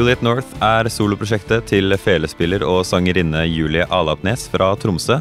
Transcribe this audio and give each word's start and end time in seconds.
Juliet 0.00 0.22
North 0.24 0.54
er 0.64 0.88
soloprosjektet 0.88 1.66
til 1.68 1.92
felespiller 2.00 2.62
og 2.64 2.86
sangerinne 2.88 3.42
Julie 3.44 3.84
Alapnes 3.92 4.46
fra 4.48 4.70
Tromsø. 4.80 5.18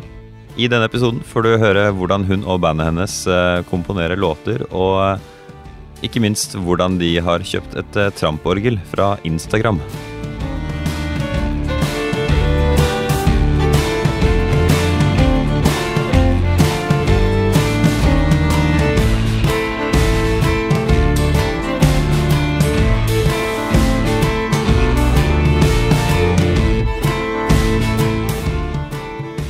I 0.55 0.70
denne 0.71 0.88
episoden 0.88 1.20
får 1.28 1.43
du 1.43 1.50
høre 1.59 1.89
hvordan 1.98 2.23
hun 2.29 2.46
og 2.48 2.61
bandet 2.64 2.88
hennes 2.88 3.15
eh, 3.28 3.60
komponerer 3.68 4.15
låter, 4.15 4.64
og 4.71 5.02
eh, 5.04 6.05
ikke 6.07 6.23
minst 6.23 6.55
hvordan 6.55 6.96
de 7.02 7.11
har 7.20 7.43
kjøpt 7.43 7.75
et 7.82 8.00
eh, 8.00 8.14
tramporgel 8.21 8.79
fra 8.93 9.18
Instagram. 9.28 9.84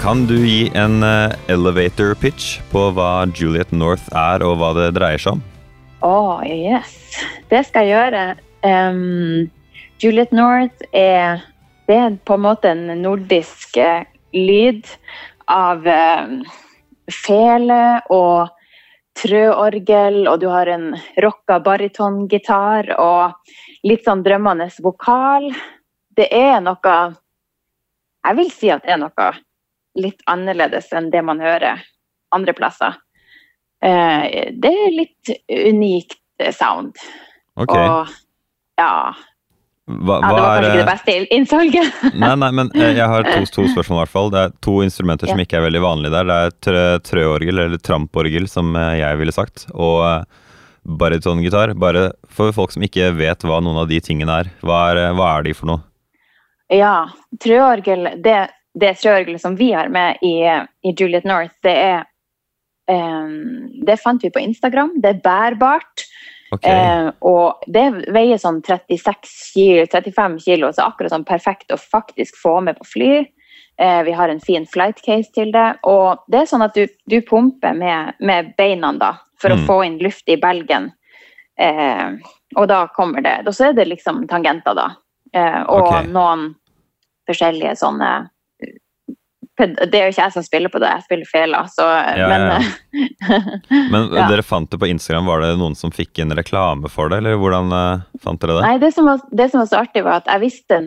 Kan 0.10 0.24
du 0.26 0.40
gi 0.42 0.72
en 0.74 1.04
eh, 1.06 1.36
elevator 1.54 2.16
pitch 2.18 2.56
på 2.72 2.88
hva 2.98 3.28
Juliet 3.38 3.70
North 3.70 4.08
er, 4.18 4.42
og 4.42 4.56
hva 4.58 4.72
det 4.74 4.88
dreier 4.96 5.22
seg 5.22 5.36
om? 5.36 5.42
Å, 6.02 6.14
yes. 6.50 6.96
Det 7.52 7.60
skal 7.68 7.86
jeg 7.86 7.92
gjøre. 7.94 8.24
Um, 8.66 9.52
Juliet 10.02 10.32
North 10.34 10.82
er 10.98 11.44
er 11.94 12.16
på 12.26 12.38
en 12.40 12.42
måte 12.42 12.72
en 12.72 12.90
nordisk 13.04 13.78
eh, 13.78 14.08
lyd 14.34 14.90
av 15.46 15.86
um, 15.86 16.40
fele 17.14 18.00
og 18.10 18.50
trøorgel, 19.22 20.24
og 20.32 20.40
du 20.42 20.48
har 20.50 20.72
en 20.74 20.88
rocka 21.22 21.60
baritongitar 21.68 22.90
og 22.96 23.86
litt 23.86 24.10
sånn 24.10 24.26
drømmende 24.26 24.72
vokal. 24.82 25.52
Det 26.18 26.32
er 26.34 26.58
noe 26.66 26.98
Jeg 28.26 28.40
vil 28.42 28.52
si 28.58 28.74
at 28.74 28.90
det 28.90 28.98
er 28.98 29.00
noe 29.06 29.30
litt 30.02 30.22
annerledes 30.32 30.92
enn 30.96 31.12
det 31.14 31.22
man 31.26 31.42
hører 31.44 31.82
andre 32.36 32.54
plasser. 32.58 32.98
Eh, 33.84 34.52
det 34.60 34.72
er 34.86 34.96
litt 34.96 35.32
unikt 35.50 36.18
eh, 36.44 36.52
sound. 36.56 36.98
Ok. 37.60 37.74
Og 37.76 38.12
ja, 38.80 38.92
Hva, 39.90 40.20
ja, 40.22 40.28
det 40.30 40.34
var 40.36 40.44
kanskje 40.44 40.60
er 40.60 40.66
ikke 40.66 40.74
det 40.76 40.84
eh, 40.84 40.90
beste 40.92 41.16
i- 41.16 41.30
innsalget. 41.38 42.04
Nei, 42.22 42.34
nei, 42.44 42.52
men 42.60 42.70
eh, 42.78 42.92
jeg 42.98 43.08
har 43.10 43.26
to, 43.26 43.40
to 43.56 43.66
spørsmål 43.72 43.98
i 43.98 44.04
hvert 44.04 44.14
fall. 44.14 44.30
Det 44.36 44.44
er 44.46 44.54
to 44.66 44.76
instrumenter 44.86 45.32
som 45.32 45.42
ikke 45.42 45.58
er 45.60 45.66
veldig 45.66 45.82
vanlige 45.86 46.14
der. 46.14 46.30
Det 46.62 46.76
er 46.84 47.02
trøorgel, 47.10 47.64
eller 47.66 47.82
tramporgel, 47.82 48.46
som 48.52 48.76
jeg 48.78 49.18
ville 49.22 49.34
sagt, 49.36 49.66
og 49.74 50.06
barytongitar. 51.00 51.74
Bare 51.80 52.12
for 52.30 52.54
folk 52.56 52.72
som 52.76 52.86
ikke 52.86 53.10
vet 53.18 53.44
hva 53.48 53.60
noen 53.64 53.82
av 53.84 53.90
de 53.90 54.00
tingene 54.04 54.42
er. 54.44 54.52
Hva 54.66 54.84
er, 54.94 55.02
hva 55.18 55.32
er 55.40 55.48
de 55.50 55.56
for 55.58 55.72
noe? 55.72 55.84
Ja, 56.70 57.10
trøorgel, 57.42 58.12
det, 58.22 58.38
det 58.78 58.96
trøorgelet 59.02 59.42
som 59.42 59.56
vi 59.58 59.72
har 59.74 59.90
med 59.90 60.22
i, 60.26 60.36
i 60.86 60.94
Juliet 60.94 61.26
North, 61.26 61.56
det 61.66 61.74
er 61.74 62.04
um, 62.90 63.70
Det 63.86 63.98
fant 64.02 64.24
vi 64.24 64.30
på 64.34 64.42
Instagram. 64.44 64.94
Det 65.02 65.16
er 65.16 65.24
bærbart. 65.24 66.06
Okay. 66.50 66.74
Eh, 66.74 67.10
og 67.30 67.62
det 67.70 67.86
veier 68.10 68.40
sånn 68.42 68.64
36 68.66 69.34
kilo, 69.54 69.84
35 69.86 70.40
kilo, 70.42 70.72
så 70.74 70.88
akkurat 70.90 71.14
sånn 71.14 71.28
perfekt 71.28 71.70
å 71.70 71.78
faktisk 71.78 72.40
få 72.42 72.56
med 72.66 72.80
på 72.80 72.88
fly. 72.90 73.12
Eh, 73.80 74.00
vi 74.04 74.16
har 74.18 74.30
en 74.30 74.42
fin 74.42 74.66
flight 74.68 75.02
case 75.06 75.30
til 75.36 75.54
det. 75.54 75.68
Og 75.88 76.26
det 76.28 76.42
er 76.42 76.50
sånn 76.50 76.66
at 76.66 76.76
du, 76.76 76.88
du 77.06 77.20
pumper 77.22 77.78
med, 77.78 78.18
med 78.20 78.54
beina 78.58 78.92
da, 78.98 79.14
for 79.40 79.54
Mm. 79.54 79.62
å 79.62 79.68
få 79.70 79.78
inn 79.86 80.00
luft 80.02 80.30
i 80.30 80.40
belgen. 80.42 80.92
Eh, 81.60 82.18
og 82.56 82.68
da 82.72 82.88
kommer 82.96 83.22
det 83.22 83.42
Og 83.46 83.52
så 83.54 83.68
er 83.68 83.74
det 83.74 83.90
liksom 83.90 84.26
tangenter, 84.28 84.74
da. 84.74 84.90
Eh, 85.34 85.62
og 85.68 85.86
okay. 85.86 86.08
noen 86.08 86.56
forskjellige 87.30 87.76
sånne 87.78 88.30
Det 89.60 89.98
er 89.98 90.08
jo 90.08 90.14
ikke 90.14 90.24
jeg 90.24 90.36
som 90.36 90.46
spiller 90.46 90.72
på 90.72 90.80
det, 90.80 90.90
jeg 90.94 91.06
spiller 91.08 91.28
fela, 91.28 91.66
så 91.72 91.86
Ja, 92.16 92.30
men, 92.32 92.46
ja, 92.48 93.40
Men 93.92 94.08
dere 94.16 94.46
fant 94.46 94.72
det 94.72 94.80
på 94.80 94.88
Instagram. 94.88 95.28
Var 95.28 95.44
det 95.44 95.52
noen 95.60 95.76
som 95.76 95.92
fikk 95.92 96.22
en 96.24 96.36
reklame 96.38 96.92
for 96.92 97.12
det, 97.12 97.20
eller 97.20 97.40
hvordan 97.42 97.76
eh, 97.76 98.08
fant 98.24 98.40
dere 98.42 98.60
det? 98.60 98.66
Nei, 98.66 98.80
det 98.82 98.94
som, 98.96 99.10
var, 99.10 99.22
det 99.36 99.50
som 99.52 99.64
var 99.64 99.70
så 99.72 99.84
artig, 99.84 100.06
var 100.08 100.24
at 100.24 100.32
jeg 100.32 100.46
visste 100.46 100.82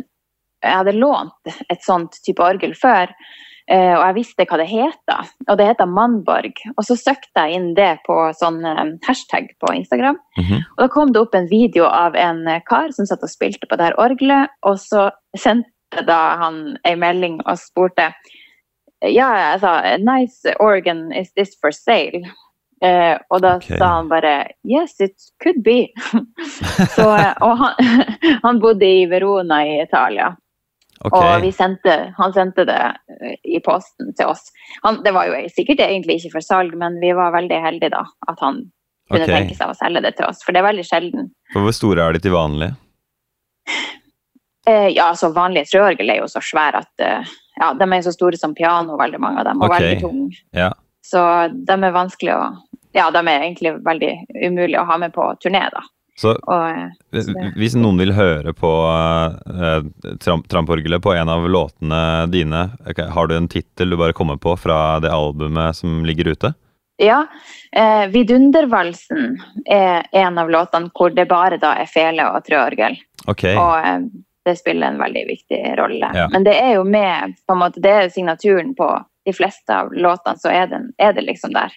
Jeg 0.62 0.78
hadde 0.78 0.94
lånt 0.94 1.54
et 1.68 1.82
sånt 1.84 2.16
type 2.24 2.44
orgel 2.44 2.72
før, 2.78 3.10
eh, 3.66 3.92
og 3.92 4.02
jeg 4.06 4.16
visste 4.20 4.46
hva 4.48 4.60
det 4.62 4.68
heter. 4.70 5.32
Og 5.48 5.58
det 5.58 5.66
heter 5.72 5.90
Mannborg. 5.90 6.64
Og 6.76 6.86
så 6.86 6.96
søkte 6.96 7.44
jeg 7.44 7.58
inn 7.58 7.72
det 7.76 7.90
på 8.06 8.16
sånn 8.38 8.62
eh, 8.64 8.84
hashtag 9.08 9.50
på 9.60 9.74
Instagram. 9.74 10.20
Mhm. 10.40 10.62
Og 10.76 10.84
da 10.86 10.88
kom 10.94 11.12
det 11.12 11.20
opp 11.20 11.36
en 11.36 11.50
video 11.50 11.90
av 11.90 12.16
en 12.16 12.46
eh, 12.48 12.62
kar 12.68 12.94
som 12.96 13.10
satt 13.10 13.26
og 13.26 13.32
spilte 13.34 13.68
på 13.68 13.76
det 13.76 13.90
her 13.90 13.98
orgelet, 14.00 14.54
og 14.64 14.80
så 14.80 15.10
sendte 15.36 16.06
da 16.08 16.22
han 16.40 16.78
ei 16.88 16.94
melding 16.96 17.42
og 17.42 17.58
spurte 17.60 18.14
ja, 19.02 19.28
jeg 19.52 19.60
sa 19.60 19.96
'nice 19.98 20.54
organ, 20.60 21.12
is 21.12 21.32
this 21.36 21.56
for 21.60 21.72
sale?' 21.72 22.24
Eh, 22.82 23.14
og 23.30 23.42
da 23.42 23.56
okay. 23.56 23.78
sa 23.78 23.96
han 23.96 24.08
bare 24.08 24.50
'yes, 24.64 25.00
it 25.00 25.14
could 25.42 25.62
be'. 25.62 25.92
så, 26.96 27.14
eh, 27.14 27.34
og 27.40 27.58
han, 27.58 27.74
han 28.46 28.60
bodde 28.60 28.86
i 28.86 29.06
Verona 29.06 29.62
i 29.64 29.82
Italia, 29.82 30.36
Okay. 31.02 31.18
og 31.18 31.42
vi 31.42 31.50
sendte, 31.50 31.94
han 32.14 32.34
sendte 32.34 32.62
det 32.68 32.78
eh, 32.78 33.34
i 33.56 33.58
posten 33.64 34.12
til 34.14 34.28
oss. 34.30 34.52
Han, 34.84 35.00
det 35.02 35.10
var 35.14 35.26
jo 35.26 35.40
sikkert 35.50 35.82
egentlig 35.82 36.20
ikke 36.20 36.36
for 36.36 36.46
salg, 36.46 36.76
men 36.78 37.00
vi 37.02 37.10
var 37.18 37.34
veldig 37.34 37.58
heldige 37.64 37.90
da, 37.96 38.04
at 38.30 38.38
han 38.38 38.60
kunne 39.10 39.26
okay. 39.26 39.34
tenke 39.34 39.56
seg 39.58 39.72
å 39.72 39.78
selge 39.80 40.04
det 40.04 40.14
til 40.18 40.28
oss, 40.28 40.44
for 40.46 40.54
det 40.54 40.62
er 40.62 40.68
veldig 40.68 40.86
sjelden. 40.86 41.32
For 41.54 41.66
hvor 41.66 41.74
store 41.74 42.06
er 42.06 42.14
de 42.14 42.22
til 42.22 42.36
vanlig? 42.36 42.70
Eh, 44.68 44.92
ja, 44.94 45.08
så 45.18 45.32
vanlige 45.34 45.72
trøorgel 45.72 46.14
er 46.14 46.20
jo 46.22 46.30
så 46.30 46.42
svære 46.44 46.84
at 46.84 47.02
eh, 47.02 47.34
ja, 47.62 47.70
de 47.78 47.88
er 47.88 48.04
så 48.04 48.12
store 48.14 48.38
som 48.40 48.54
piano, 48.58 48.98
veldig 48.98 49.22
mange 49.22 49.42
av 49.42 49.48
dem, 49.50 49.62
og 49.62 49.70
okay. 49.70 49.94
veldig 49.94 50.02
tunge. 50.02 50.42
Ja. 50.56 50.72
Så 51.06 51.22
de 51.52 51.78
er 51.78 51.96
vanskelig 51.96 52.36
å 52.36 52.44
Ja, 52.92 53.06
de 53.08 53.22
er 53.24 53.40
egentlig 53.46 53.70
veldig 53.80 54.10
umulig 54.44 54.76
å 54.76 54.84
ha 54.84 54.98
med 55.00 55.14
på 55.14 55.24
turné, 55.40 55.62
da. 55.72 55.80
Så 56.20 56.34
Og, 56.36 56.64
eh, 56.68 57.22
Så- 57.22 57.54
Hvis 57.56 57.74
noen 57.74 57.96
vil 57.98 58.12
høre 58.12 58.52
på 58.52 58.68
uh, 58.68 59.80
tramp, 60.20 60.46
tramporgelet 60.46 61.00
på 61.00 61.16
en 61.16 61.28
av 61.28 61.48
låtene 61.48 62.30
dine, 62.30 62.70
okay, 62.86 63.08
har 63.08 63.26
du 63.26 63.34
en 63.36 63.48
tittel 63.48 63.90
du 63.90 63.96
bare 63.96 64.12
kommer 64.12 64.36
på 64.36 64.58
fra 64.58 65.00
det 65.00 65.10
albumet 65.10 65.74
som 65.74 66.04
ligger 66.04 66.32
ute? 66.34 66.54
ja. 66.98 67.26
Eh, 67.72 68.06
Vidundervalsen 68.12 69.38
er 69.66 70.06
en 70.12 70.38
av 70.38 70.50
låtene 70.50 70.90
hvor 70.92 71.14
det 71.14 71.24
bare 71.28 71.58
da 71.58 71.72
er 71.80 71.86
fele 71.86 72.26
og 72.34 72.44
trøorgel. 72.44 72.98
Ok, 73.26 73.44
Og 73.56 73.86
eh, 73.86 74.04
det 74.44 74.56
spiller 74.58 74.92
en 74.92 74.98
veldig 74.98 75.22
viktig 75.28 75.60
rolle. 75.78 76.10
Ja. 76.14 76.26
Men 76.32 76.44
det 76.44 76.54
er 76.58 76.74
jo 76.76 76.84
med 76.84 77.36
på 77.46 77.54
en 77.54 77.62
måte, 77.62 77.80
Det 77.80 77.90
er 77.90 78.08
signaturen 78.10 78.74
på 78.74 78.88
de 79.24 79.32
fleste 79.32 79.74
av 79.74 79.92
låtene, 79.94 80.38
så 80.38 80.50
er, 80.50 80.66
den, 80.70 80.90
er 80.98 81.12
det 81.14 81.24
liksom 81.26 81.54
der. 81.54 81.74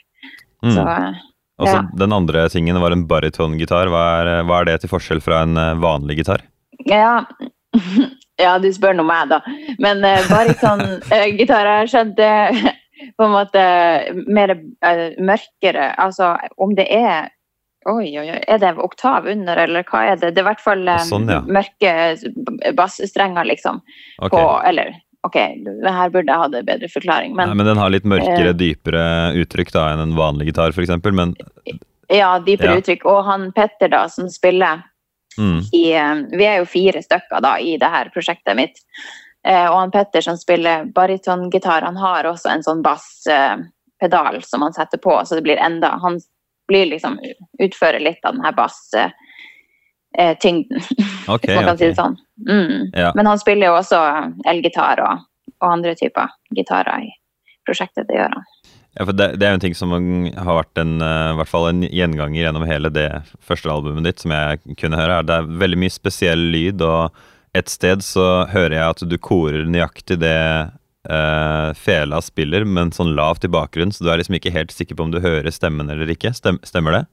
Mm. 0.66 0.78
eh, 0.78 1.20
Og 1.62 1.68
så 1.68 1.76
ja. 1.76 1.84
den 1.94 2.14
andre 2.14 2.48
tingen 2.50 2.80
var 2.82 2.92
en 2.92 3.06
baritongitar. 3.08 3.92
Hva, 3.94 4.06
er- 4.22 4.48
hva 4.48 4.62
er 4.62 4.72
det 4.72 4.80
til 4.82 4.92
forskjell 4.92 5.22
fra 5.24 5.44
en 5.46 5.58
eh, 5.58 5.76
vanlig 5.82 6.20
gitar? 6.22 6.46
Ja, 6.90 7.26
ja 8.44 8.58
du 8.60 8.72
spør 8.74 8.98
nå 8.98 9.06
meg, 9.08 9.30
da. 9.30 9.42
Men 9.80 10.02
uh, 10.04 10.26
baritongitar 10.32 11.66
har 11.70 11.86
jeg 11.86 11.94
skjønt 11.94 12.18
det 12.18 12.74
på 13.16 13.28
en 13.28 13.36
måte 13.36 13.64
mer 14.26 14.56
uh, 14.58 15.08
mørkere. 15.22 15.92
Altså 16.02 16.34
om 16.58 16.74
det 16.78 16.90
er 16.90 17.30
Oi, 17.86 18.08
oi, 18.18 18.26
oi. 18.34 18.40
Er 18.50 18.58
det 18.58 18.72
oktav 18.82 19.28
under, 19.30 19.58
eller 19.62 19.84
hva 19.86 20.00
er 20.10 20.16
det? 20.18 20.32
Det 20.34 20.42
er 20.42 20.46
i 20.46 20.50
hvert 20.50 20.62
fall 20.64 20.88
eh, 20.90 21.04
Sånn, 21.06 21.28
ja. 21.30 21.42
mørke 21.46 21.92
bassstrenger, 22.74 23.46
liksom. 23.46 23.82
Ok. 24.26 24.32
På, 24.34 24.40
eller 24.66 24.96
OK, 25.26 25.36
her 25.38 26.10
burde 26.14 26.30
jeg 26.34 26.38
hatt 26.42 26.56
en 26.58 26.66
bedre 26.66 26.90
forklaring, 26.90 27.36
men 27.38 27.50
Nei, 27.50 27.56
men 27.58 27.66
den 27.70 27.80
har 27.82 27.90
litt 27.94 28.06
mørkere, 28.10 28.52
Eh. 28.54 28.58
dypere 28.58 29.06
uttrykk 29.42 29.72
da 29.74 29.88
enn 29.94 30.02
en 30.04 30.16
vanlig 30.18 30.52
gitar, 30.52 30.74
f.eks. 30.74 30.92
Men 31.14 31.36
ja, 32.14 32.36
dypere 32.46 32.76
Ja. 32.76 32.82
uttrykk. 32.82 33.06
Og 33.10 33.24
han 33.26 33.52
Petter, 33.54 33.90
da, 33.90 34.04
som 34.10 34.30
spiller 34.30 34.84
mm, 35.38 35.62
i 35.74 35.84
eh, 35.98 36.16
Vi 36.38 36.46
er 36.46 36.58
jo 36.62 36.66
fire 36.70 37.02
stykker 37.02 37.42
da 37.42 37.56
i 37.60 37.78
det 37.82 37.90
her 37.90 38.10
prosjektet 38.14 38.56
mitt. 38.58 38.78
Eh, 39.46 39.66
og 39.70 39.78
han 39.80 39.92
Petter 39.94 40.22
som 40.26 40.38
spiller 40.38 40.86
baritongitar, 40.94 41.82
han 41.86 41.98
har 42.02 42.26
også 42.30 42.50
en 42.54 42.64
sånn 42.66 42.82
basspedal 42.86 44.42
som 44.46 44.62
han 44.66 44.74
setter 44.74 44.98
på, 45.02 45.18
så 45.26 45.36
det 45.38 45.44
blir 45.46 45.58
enda 45.62 45.98
Han 46.02 46.20
blir 46.68 46.86
liksom 46.90 47.20
utfører 47.62 48.00
litt 48.04 48.26
av 48.26 48.34
den 48.36 48.46
her 48.46 48.56
basstyngden, 48.58 49.14
ok, 51.34 51.46
hvis 51.46 51.56
man 51.56 51.70
kan 51.70 51.78
si 51.78 51.88
det 51.90 52.00
sånn. 52.00 52.18
Mm. 52.50 52.92
Ja. 52.94 53.12
Men 53.16 53.26
han 53.30 53.40
spiller 53.42 53.68
jo 53.72 53.78
også 53.80 54.00
elgitar 54.50 55.02
og, 55.06 55.16
og 55.62 55.68
andre 55.72 55.96
typer 56.00 56.28
gitarer 56.56 57.06
i 57.06 57.12
prosjektet. 57.66 58.08
Det 58.10 58.16
gjør 58.18 58.34
han. 58.38 58.44
Ja, 58.96 59.04
for 59.04 59.12
det, 59.12 59.28
det 59.40 59.46
er 59.46 59.52
jo 59.52 59.58
en 59.60 59.64
ting 59.66 59.76
som 59.76 59.92
har 59.92 60.58
vært 60.62 60.80
en, 60.80 61.02
eh, 61.04 61.32
i 61.34 61.38
hvert 61.42 61.52
fall 61.52 61.66
en 61.68 61.84
gjenganger 61.84 62.46
gjennom 62.46 62.64
hele 62.68 62.90
det 62.96 63.10
første 63.44 63.72
albumet 63.72 64.08
ditt, 64.08 64.22
som 64.24 64.32
jeg 64.32 64.78
kunne 64.80 65.00
høre. 65.02 65.24
Det 65.28 65.36
er 65.36 65.50
veldig 65.64 65.80
mye 65.84 65.92
spesiell 65.92 66.44
lyd, 66.54 66.84
og 66.86 67.12
et 67.56 67.72
sted 67.72 68.04
så 68.06 68.46
hører 68.52 68.78
jeg 68.78 68.94
at 68.94 69.04
du 69.12 69.18
korer 69.20 69.68
nøyaktig 69.68 70.20
det 70.24 70.38
eh, 71.10 71.74
fela 71.74 72.22
spiller, 72.22 72.66
men 72.66 72.92
sånn 72.96 73.14
lavt 73.18 73.46
i 73.46 73.52
bakgrunnen, 73.52 73.94
så 73.94 74.06
du 74.06 74.12
er 74.12 74.22
liksom 74.22 74.38
ikke 74.40 74.54
helt 74.56 74.74
sikker 74.74 74.98
på 74.98 75.08
om 75.08 75.14
du 75.14 75.22
hører 75.24 75.54
stemmen 75.54 75.90
eller 75.92 76.10
ikke. 76.12 76.34
Stem, 76.36 76.60
stemmer 76.66 77.00
det? 77.00 77.04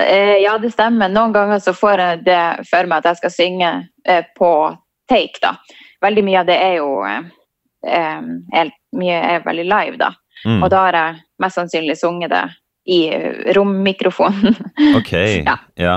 Uh, 0.00 0.36
ja, 0.40 0.54
det 0.62 0.70
stemmer. 0.72 1.10
Noen 1.12 1.34
ganger 1.34 1.60
så 1.62 1.74
får 1.76 2.02
jeg 2.04 2.22
det 2.28 2.42
for 2.70 2.88
meg 2.88 3.02
at 3.02 3.10
jeg 3.10 3.20
skal 3.20 3.34
synge 3.34 3.70
uh, 4.08 4.22
på 4.38 4.52
take, 5.10 5.42
da. 5.42 5.56
Veldig 6.04 6.24
mye 6.24 6.40
av 6.40 6.48
det 6.48 6.56
er 6.56 6.74
jo 6.78 6.90
helt, 7.80 8.74
Mye 8.96 9.18
er 9.34 9.42
veldig 9.44 9.64
live, 9.68 9.98
da. 10.00 10.10
Mm. 10.44 10.62
Og 10.62 10.70
da 10.72 10.80
har 10.86 10.96
jeg 10.96 11.20
mest 11.42 11.58
sannsynlig 11.58 11.96
sunget 12.00 12.32
det 12.32 12.42
i 12.90 13.00
rommikrofonen. 13.56 14.56
Ok. 14.98 15.12
Ja. 15.44 15.56
Ja. 15.76 15.96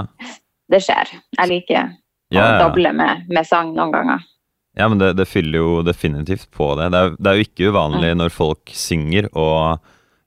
det 0.71 0.81
skjer. 0.83 1.11
Jeg 1.37 1.49
liker 1.49 1.93
å 2.33 2.35
yeah. 2.35 2.59
doble 2.61 2.91
med, 2.95 3.27
med 3.31 3.47
sang 3.47 3.73
noen 3.75 3.93
ganger. 3.93 4.23
Ja, 4.77 4.87
men 4.89 4.97
det, 4.97 5.13
det 5.19 5.29
fyller 5.29 5.59
jo 5.59 5.81
definitivt 5.85 6.47
på 6.51 6.71
det. 6.79 6.89
Det 6.93 7.01
er, 7.01 7.17
det 7.17 7.29
er 7.29 7.37
jo 7.37 7.47
ikke 7.47 7.73
uvanlig 7.73 8.13
når 8.17 8.33
folk 8.33 8.73
synger 8.73 9.27
og 9.31 9.77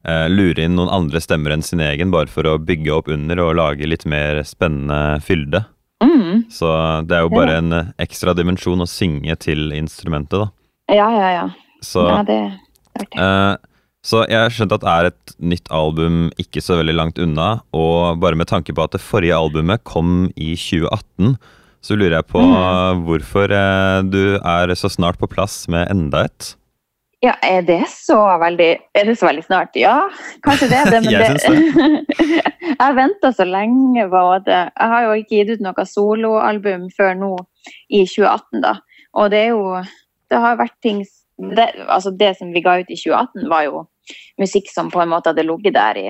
eh, 0.06 0.26
lurer 0.30 0.64
inn 0.66 0.76
noen 0.78 0.92
andre 0.94 1.22
stemmer 1.22 1.54
enn 1.56 1.64
sin 1.66 1.82
egen, 1.82 2.12
bare 2.14 2.30
for 2.30 2.46
å 2.46 2.58
bygge 2.62 2.92
opp 2.94 3.10
under 3.12 3.42
og 3.42 3.56
lage 3.58 3.88
litt 3.90 4.06
mer 4.08 4.44
spennende 4.46 5.18
fylde. 5.26 5.64
Mm. 6.04 6.46
Så 6.52 6.70
det 7.08 7.16
er 7.16 7.24
jo 7.24 7.32
bare 7.34 7.58
en 7.58 7.78
ekstra 8.02 8.36
dimensjon 8.36 8.84
å 8.84 8.90
synge 8.90 9.34
til 9.42 9.72
instrumentet, 9.74 10.44
da. 10.44 10.52
Ja, 10.94 11.08
ja, 11.10 11.30
ja. 11.34 11.46
Så, 11.82 12.04
ja 12.06 12.20
det, 12.26 12.38
det 12.94 13.08
eh, 13.18 13.56
så 14.06 14.22
jeg 14.30 14.38
har 14.38 14.52
skjønt 14.54 14.74
at 14.76 14.84
det 14.84 14.92
er 14.92 15.08
et 15.08 15.32
nytt 15.50 15.70
album 15.74 16.28
ikke 16.38 16.62
så 16.62 16.78
veldig 16.78 16.94
langt 16.94 17.16
unna, 17.22 17.48
og 17.74 18.20
bare 18.22 18.38
med 18.38 18.46
tanke 18.50 18.74
på 18.76 18.84
at 18.84 18.94
det 18.94 19.02
forrige 19.02 19.34
albumet 19.34 19.82
kom 19.88 20.28
i 20.36 20.52
2018, 20.54 21.34
så 21.86 21.96
lurer 21.98 22.18
jeg 22.18 22.26
på 22.32 22.42
Mm. 22.42 23.02
hvorfor 23.06 23.52
eh, 23.54 24.02
du 24.10 24.38
er 24.42 24.74
så 24.74 24.90
snart 24.90 25.18
på 25.18 25.28
plass 25.30 25.68
med 25.70 25.90
enda 25.92 26.24
et. 26.26 26.54
Ja, 27.24 27.32
er 27.42 27.62
det 27.64 27.86
så 27.88 28.16
veldig 28.38 28.76
Er 28.94 29.04
det 29.08 29.16
så 29.18 29.26
veldig 29.26 29.44
snart? 29.46 29.76
Ja, 29.78 30.08
kanskje 30.44 30.68
det. 30.68 30.82
det 30.92 31.00
men 31.04 31.12
Jeg 31.14 31.38
det, 31.38 32.10
jeg 32.66 32.76
har 32.80 32.94
venta 32.98 33.32
så 33.32 33.46
lenge 33.48 34.04
på 34.12 34.24
det. 34.44 34.62
Jeg 34.76 34.88
har 34.92 35.06
jo 35.06 35.14
ikke 35.20 35.36
gitt 35.38 35.54
ut 35.56 35.64
noe 35.64 35.86
soloalbum 35.88 36.90
før 36.96 37.14
nå 37.16 37.32
i 37.88 38.04
2018, 38.04 38.60
da. 38.62 38.74
Og 39.16 39.30
det 39.32 39.40
er 39.46 39.54
jo 39.54 39.82
Det 40.30 40.38
har 40.42 40.58
vært 40.58 40.76
ting 40.82 41.04
det, 41.38 41.68
Altså, 41.88 42.10
det 42.10 42.36
som 42.38 42.52
vi 42.52 42.60
ga 42.64 42.78
ut 42.80 42.90
i 42.90 42.96
2018, 42.98 43.48
var 43.48 43.64
jo 43.64 43.86
musikk 44.40 44.70
som 44.72 44.90
på 44.90 45.00
en 45.02 45.10
måte 45.10 45.32
hadde 45.32 45.46
ligget 45.46 45.74
der 45.74 45.98
i, 46.00 46.08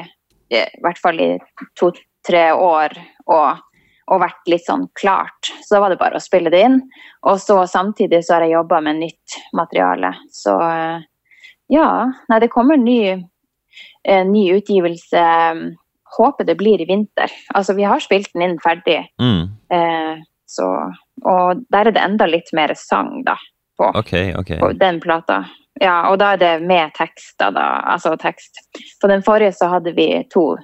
i 0.51 0.65
hvert 0.83 0.99
fall 1.03 1.21
i 1.21 1.31
to-tre 1.79 2.51
år 2.53 2.95
og, 3.27 3.63
og 4.07 4.21
vært 4.23 4.51
litt 4.51 4.67
sånn 4.67 4.87
klart. 4.99 5.51
Så 5.65 5.75
da 5.77 5.81
var 5.83 5.91
det 5.91 5.99
bare 5.99 6.21
å 6.21 6.23
spille 6.23 6.51
det 6.53 6.61
inn. 6.63 6.79
Og 7.27 7.41
så 7.43 7.59
samtidig 7.67 8.23
så 8.25 8.37
har 8.37 8.47
jeg 8.47 8.55
jobba 8.55 8.81
med 8.87 9.01
nytt 9.01 9.39
materiale. 9.57 10.13
Så 10.31 10.55
eh, 10.63 11.03
ja. 11.75 11.89
Nei, 12.31 12.39
det 12.43 12.53
kommer 12.53 12.79
ny, 12.79 13.01
eh, 14.07 14.25
ny 14.29 14.45
utgivelse. 14.55 15.25
Håper 16.17 16.47
det 16.47 16.55
blir 16.61 16.81
i 16.81 16.87
vinter. 16.87 17.33
Altså, 17.55 17.75
vi 17.75 17.83
har 17.83 18.01
spilt 18.01 18.31
den 18.33 18.47
inn 18.47 18.59
ferdig. 18.63 19.01
Mm. 19.19 19.51
Eh, 19.75 20.23
så, 20.47 20.71
og 21.27 21.65
der 21.75 21.91
er 21.91 21.97
det 21.97 22.05
enda 22.07 22.31
litt 22.31 22.53
mer 22.55 22.73
sang, 22.79 23.25
da. 23.27 23.35
På, 23.77 23.91
okay, 23.99 24.31
okay. 24.39 24.61
på 24.63 24.71
den 24.79 25.03
plata. 25.03 25.43
Ja, 25.83 26.07
og 26.09 26.21
da 26.23 26.31
er 26.33 26.41
det 26.41 26.53
med 26.65 26.95
tekster, 26.97 27.51
da. 27.53 27.67
Altså 27.91 28.15
tekst. 28.23 28.63
På 29.03 29.11
den 29.11 29.27
forrige 29.27 29.53
så 29.59 29.69
hadde 29.75 29.93
vi 29.99 30.07
to, 30.33 30.55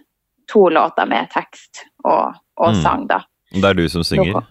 to 0.48 0.68
låter 0.72 1.10
med 1.10 1.28
tekst 1.34 1.82
og, 2.06 2.38
og 2.56 2.72
Mm. 2.72 2.82
sang, 2.82 3.06
da. 3.10 3.18
Det 3.52 3.64
er 3.68 3.78
du 3.78 3.84
som 3.92 4.04
synger? 4.06 4.40
Noe. 4.40 4.46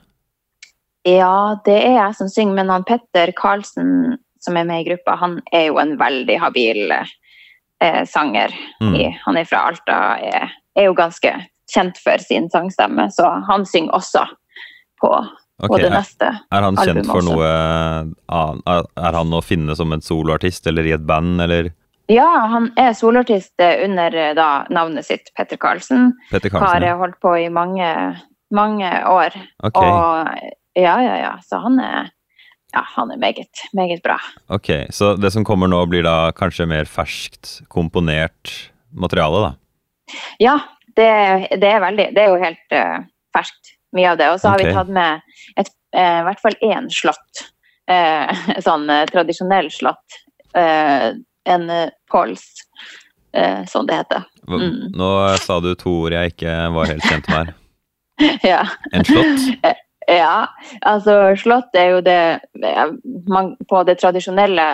Ja, 1.08 1.56
det 1.66 1.80
er 1.82 1.96
jeg 1.98 2.16
som 2.20 2.30
synger, 2.30 2.60
men 2.60 2.70
han 2.70 2.84
Petter 2.86 3.32
Karlsen 3.38 4.20
som 4.42 4.58
er 4.58 4.66
med 4.66 4.82
i 4.82 4.90
gruppa, 4.90 5.16
han 5.22 5.40
er 5.54 5.68
jo 5.70 5.78
en 5.82 5.96
veldig 6.00 6.38
habil 6.42 6.92
eh, 6.94 8.02
sanger. 8.10 8.54
Mm. 8.82 8.96
Han 9.26 9.38
er 9.38 9.50
fra 9.50 9.68
Alta, 9.70 10.00
er, 10.18 10.54
er 10.78 10.90
jo 10.90 10.96
ganske 10.98 11.34
kjent 11.72 12.00
for 12.02 12.22
sin 12.26 12.50
sangstemme, 12.52 13.08
så 13.14 13.30
han 13.48 13.66
synger 13.70 13.94
også 14.00 14.26
på, 15.02 15.12
okay, 15.12 15.68
på 15.68 15.78
det 15.78 15.92
er, 15.92 15.96
neste. 15.96 16.32
er 16.52 16.66
han 16.68 16.80
kjent 16.82 17.06
for 17.10 17.22
også. 17.22 17.36
noe 17.36 17.52
annet? 18.34 18.90
Er, 18.98 19.20
han 19.20 19.38
å 19.38 19.44
finne 19.46 19.78
som 19.78 19.94
en 19.94 20.04
soloartist 20.04 20.68
eller 20.72 20.90
i 20.90 20.98
et 20.98 21.06
band, 21.06 21.38
eller 21.46 21.72
Ja, 22.12 22.28
han 22.52 22.72
er 22.82 22.98
soloartist 22.98 23.62
under 23.62 24.18
eh, 24.26 24.34
da, 24.38 24.50
navnet 24.74 25.06
sitt, 25.08 25.30
Petter 25.38 25.62
Karlsen. 25.62 26.16
Petter 26.34 26.52
Har 26.58 26.66
Karlsen? 26.66 26.90
eh, 26.90 26.98
holdt 26.98 27.22
på 27.24 27.38
i 27.46 27.48
mange, 27.54 27.88
mange 28.56 28.90
år. 29.10 29.36
Okay. 29.64 29.92
Og 29.92 30.52
ja, 30.78 30.96
ja, 31.04 31.16
ja. 31.20 31.32
Så 31.44 31.60
han 31.64 31.80
er, 31.84 32.12
ja, 32.74 32.84
han 32.96 33.12
er 33.12 33.20
meget, 33.22 33.64
meget 33.74 34.04
bra. 34.04 34.20
ok, 34.48 34.70
så 34.90 35.16
det 35.16 35.34
som 35.34 35.46
kommer 35.48 35.72
nå 35.72 35.84
blir 35.92 36.06
da 36.08 36.32
kanskje 36.36 36.70
mer 36.70 36.90
ferskt 36.90 37.62
komponert 37.72 38.72
materiale, 38.92 39.44
da? 39.48 39.52
Ja, 40.44 40.58
det, 40.96 41.12
det 41.62 41.70
er 41.70 41.80
veldig 41.80 42.08
Det 42.16 42.24
er 42.24 42.34
jo 42.34 42.42
helt 42.42 42.76
uh, 42.76 43.04
ferskt, 43.36 43.76
mye 43.96 44.10
av 44.12 44.20
det. 44.20 44.32
Og 44.34 44.42
så 44.42 44.52
har 44.52 44.60
vi 44.60 44.74
tatt 44.74 44.92
med 44.92 45.24
et, 45.60 45.72
uh, 45.96 46.18
i 46.20 46.26
hvert 46.28 46.44
fall 46.44 46.58
én 46.68 46.90
slått. 46.92 47.46
Uh, 47.92 48.28
sånn 48.68 48.90
tradisjonell 49.12 49.72
slått. 49.72 50.20
En 50.52 51.70
pols, 52.12 52.44
eh, 53.32 53.62
sånn 53.72 53.88
det 53.88 54.02
heter. 54.02 54.26
Mm. 54.52 54.92
Nå 55.00 55.10
sa 55.40 55.62
du 55.64 55.72
to 55.80 55.94
ord 56.04 56.16
jeg 56.16 56.34
ikke 56.34 56.56
var 56.76 56.92
helt 56.92 57.08
kjent 57.08 57.30
med 57.32 57.38
her. 57.38 57.54
ja. 58.54 58.62
En 58.92 59.06
slott? 59.06 59.46
ja, 60.08 60.48
altså 60.82 61.36
slått 61.40 61.76
er 61.78 61.90
jo 61.96 62.00
det 62.06 62.18
eh, 62.66 62.88
man, 63.30 63.54
På 63.70 63.84
det 63.88 64.00
tradisjonelle 64.02 64.66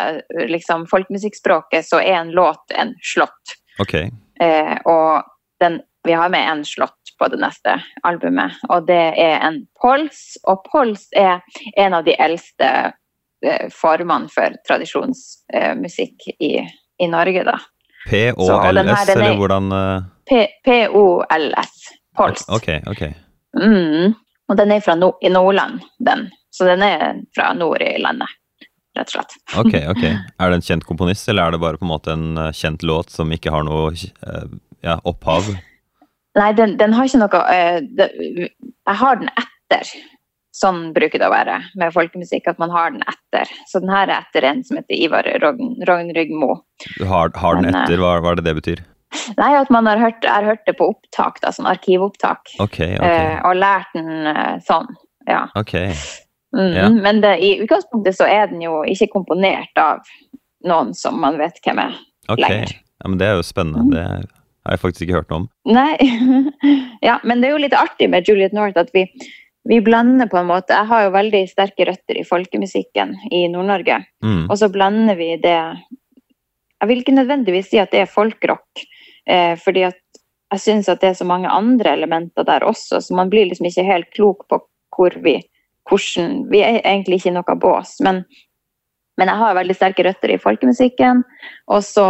liksom, 0.49 0.85
folkemusikkspråket 0.91 1.85
så 1.87 1.99
er 2.01 2.19
en 2.21 2.31
låt 2.35 2.71
en 2.75 2.95
slått. 3.03 3.57
Ok, 3.83 3.93
Eh, 4.39 4.75
og 4.85 5.23
den, 5.61 5.79
vi 6.05 6.13
har 6.13 6.29
med 6.29 6.43
en 6.51 6.59
slått 6.65 6.93
på 7.17 7.25
det 7.33 7.39
neste 7.41 7.73
albumet, 8.05 8.53
og 8.69 8.85
det 8.85 8.99
er 9.17 9.39
en 9.47 9.63
pols. 9.81 10.35
Og 10.45 10.61
pols 10.69 11.07
er 11.17 11.39
en 11.81 11.95
av 11.97 12.03
de 12.05 12.13
eldste 12.21 12.67
eh, 13.41 13.65
formene 13.73 14.29
for 14.29 14.53
tradisjonsmusikk 14.69 16.27
i, 16.39 16.51
i 17.01 17.07
Norge, 17.09 17.43
da. 17.47 17.57
P-å-l-s, 18.09 19.09
er- 19.09 19.15
eller 19.15 19.37
hvordan 19.41 19.71
eh, 19.73 20.05
P- 20.29 20.51
P-O-L-S. 20.65 21.73
Pols. 22.17 22.45
Ok, 22.53 22.69
ok. 22.93 23.03
Mm. 23.59 24.15
Og 24.47 24.59
den 24.59 24.73
er 24.73 24.83
fra 24.83 24.95
no 24.95 25.13
i 25.21 25.31
Nordland, 25.31 25.81
den. 26.03 26.27
Så 26.53 26.65
den 26.65 26.83
er 26.85 27.21
fra 27.35 27.51
nord 27.53 27.83
i 27.83 27.97
landet, 28.01 28.31
rett 28.97 29.11
og 29.11 29.17
slett. 29.17 29.35
Ok, 29.59 29.73
ok. 29.93 30.03
Er 30.07 30.51
det 30.51 30.59
en 30.59 30.67
kjent 30.69 30.87
komponist, 30.87 31.27
eller 31.29 31.47
er 31.47 31.55
det 31.57 31.63
bare 31.63 31.79
på 31.79 31.87
en 31.87 31.93
måte 31.93 32.15
en 32.15 32.29
eh, 32.47 32.53
kjent 32.55 32.85
låt 32.87 33.13
som 33.13 33.31
ikke 33.33 33.53
har 33.53 33.67
noe 33.67 33.91
eh, 33.93 34.45
ja, 34.85 34.99
opphav? 35.03 35.51
Nei, 36.37 36.51
den, 36.57 36.77
den 36.79 36.93
har 36.93 37.09
ikke 37.09 37.23
noe 37.23 37.39
uh, 37.49 37.79
det, 37.97 38.11
Jeg 38.53 38.99
har 39.01 39.17
den 39.17 39.31
etter. 39.33 39.89
Sånn 40.57 40.91
bruker 40.93 41.21
det 41.21 41.27
å 41.27 41.33
være 41.33 41.59
med 41.77 41.93
folkemusikk, 41.93 42.47
at 42.49 42.61
man 42.61 42.71
har 42.73 42.93
den 42.93 43.03
etter. 43.05 43.49
Så 43.69 43.81
den 43.81 43.91
her 43.93 44.07
er 44.09 44.23
etter 44.23 44.45
en 44.47 44.63
som 44.65 44.79
heter 44.79 44.97
Ivar 44.97 45.27
Rogn, 45.43 45.75
Rognrygg 45.85 46.33
Mo. 46.33 46.55
Du 46.97 47.05
har, 47.09 47.33
har 47.37 47.59
den 47.59 47.69
etter, 47.69 47.97
hva, 48.01 48.15
hva 48.21 48.33
er 48.33 48.39
det 48.39 48.47
det 48.47 48.55
betyr? 48.61 48.85
Nei, 49.37 49.51
at 49.59 49.71
man 49.73 49.89
har 49.89 50.01
hørt, 50.01 50.25
har 50.25 50.45
hørt 50.47 50.63
det 50.69 50.77
på 50.79 50.89
opptak, 50.93 51.41
da, 51.43 51.51
sånn 51.55 51.69
arkivopptak. 51.69 52.55
Ok, 52.59 52.79
okay. 52.79 52.95
ok. 52.97 53.45
og 53.49 53.59
lært 53.59 53.93
den 53.97 54.31
uh, 54.31 54.55
sånn. 54.67 54.89
Ja. 55.27 55.47
ok. 55.59 55.75
Mm, 56.55 56.73
Ja. 56.73 56.89
Men 56.89 57.21
det, 57.21 57.37
i 57.43 57.57
utgangspunktet 57.61 58.15
så 58.15 58.27
er 58.31 58.47
den 58.47 58.61
jo 58.63 58.79
ikke 58.87 59.09
komponert 59.11 59.81
av 59.81 60.05
noen 60.65 60.93
som 60.95 61.19
man 61.21 61.37
vet 61.41 61.59
hvem 61.65 61.81
er. 61.83 61.97
ok. 62.31 62.39
lenger. 62.39 62.77
Ja, 62.97 63.09
men 63.09 63.19
det 63.19 63.27
er 63.27 63.35
jo 63.37 63.45
spennende. 63.45 63.83
Mm. 63.85 63.91
Det 63.93 64.05
har 64.67 64.75
jeg 64.75 64.81
faktisk 64.81 65.05
ikke 65.05 65.19
hørt 65.19 65.29
noe 65.31 65.43
om. 65.43 65.49
Nei. 65.69 65.97
ja, 67.07 67.19
men 67.23 67.41
det 67.41 67.49
er 67.49 67.55
jo 67.55 67.65
litt 67.65 67.77
artig 67.77 68.09
med 68.11 68.27
Juliet 68.27 68.55
North 68.57 68.79
at 68.79 68.89
vi, 68.95 69.05
vi 69.69 69.79
blander 69.83 70.29
på 70.31 70.39
en 70.39 70.49
måte 70.49 70.75
Jeg 70.75 70.89
har 70.89 71.05
jo 71.05 71.13
veldig 71.15 71.43
sterke 71.51 71.87
røtter 71.91 72.19
i 72.19 72.25
folkemusikken 72.27 73.15
i 73.31 73.45
Nord-Norge. 73.53 74.01
Mm. 74.25 74.47
Og 74.47 74.57
så 74.59 74.71
blander 74.73 75.19
vi 75.19 75.35
det 75.43 75.57
Jeg 75.57 76.89
vil 76.89 77.03
ikke 77.03 77.19
nødvendigvis 77.19 77.71
si 77.73 77.81
at 77.81 77.93
det 77.93 78.05
er 78.05 78.11
folkrock, 78.11 78.87
eh, 79.29 79.53
fordi 79.59 79.85
at 79.89 80.01
jeg 80.53 80.63
syns 80.63 80.89
at 80.89 81.01
det 81.03 81.11
er 81.11 81.19
så 81.19 81.27
mange 81.27 81.51
andre 81.51 81.93
elementer 81.97 82.45
der 82.47 82.63
også, 82.63 83.01
så 83.03 83.15
man 83.15 83.29
blir 83.29 83.49
liksom 83.49 83.67
ikke 83.67 83.87
helt 83.87 84.11
klok 84.15 84.47
på 84.49 84.61
hvor 84.95 85.15
vi 85.23 85.41
hvordan, 85.87 86.49
Vi 86.51 86.59
er 86.59 86.81
egentlig 86.83 87.21
ikke 87.21 87.29
i 87.31 87.35
noe 87.37 87.55
bås, 87.55 87.97
men, 88.03 88.25
men 89.17 89.29
jeg 89.31 89.39
har 89.39 89.55
veldig 89.55 89.75
sterke 89.75 90.03
røtter 90.03 90.33
i 90.33 90.41
folkemusikken. 90.41 91.21
Og 91.71 91.83
så, 91.83 92.07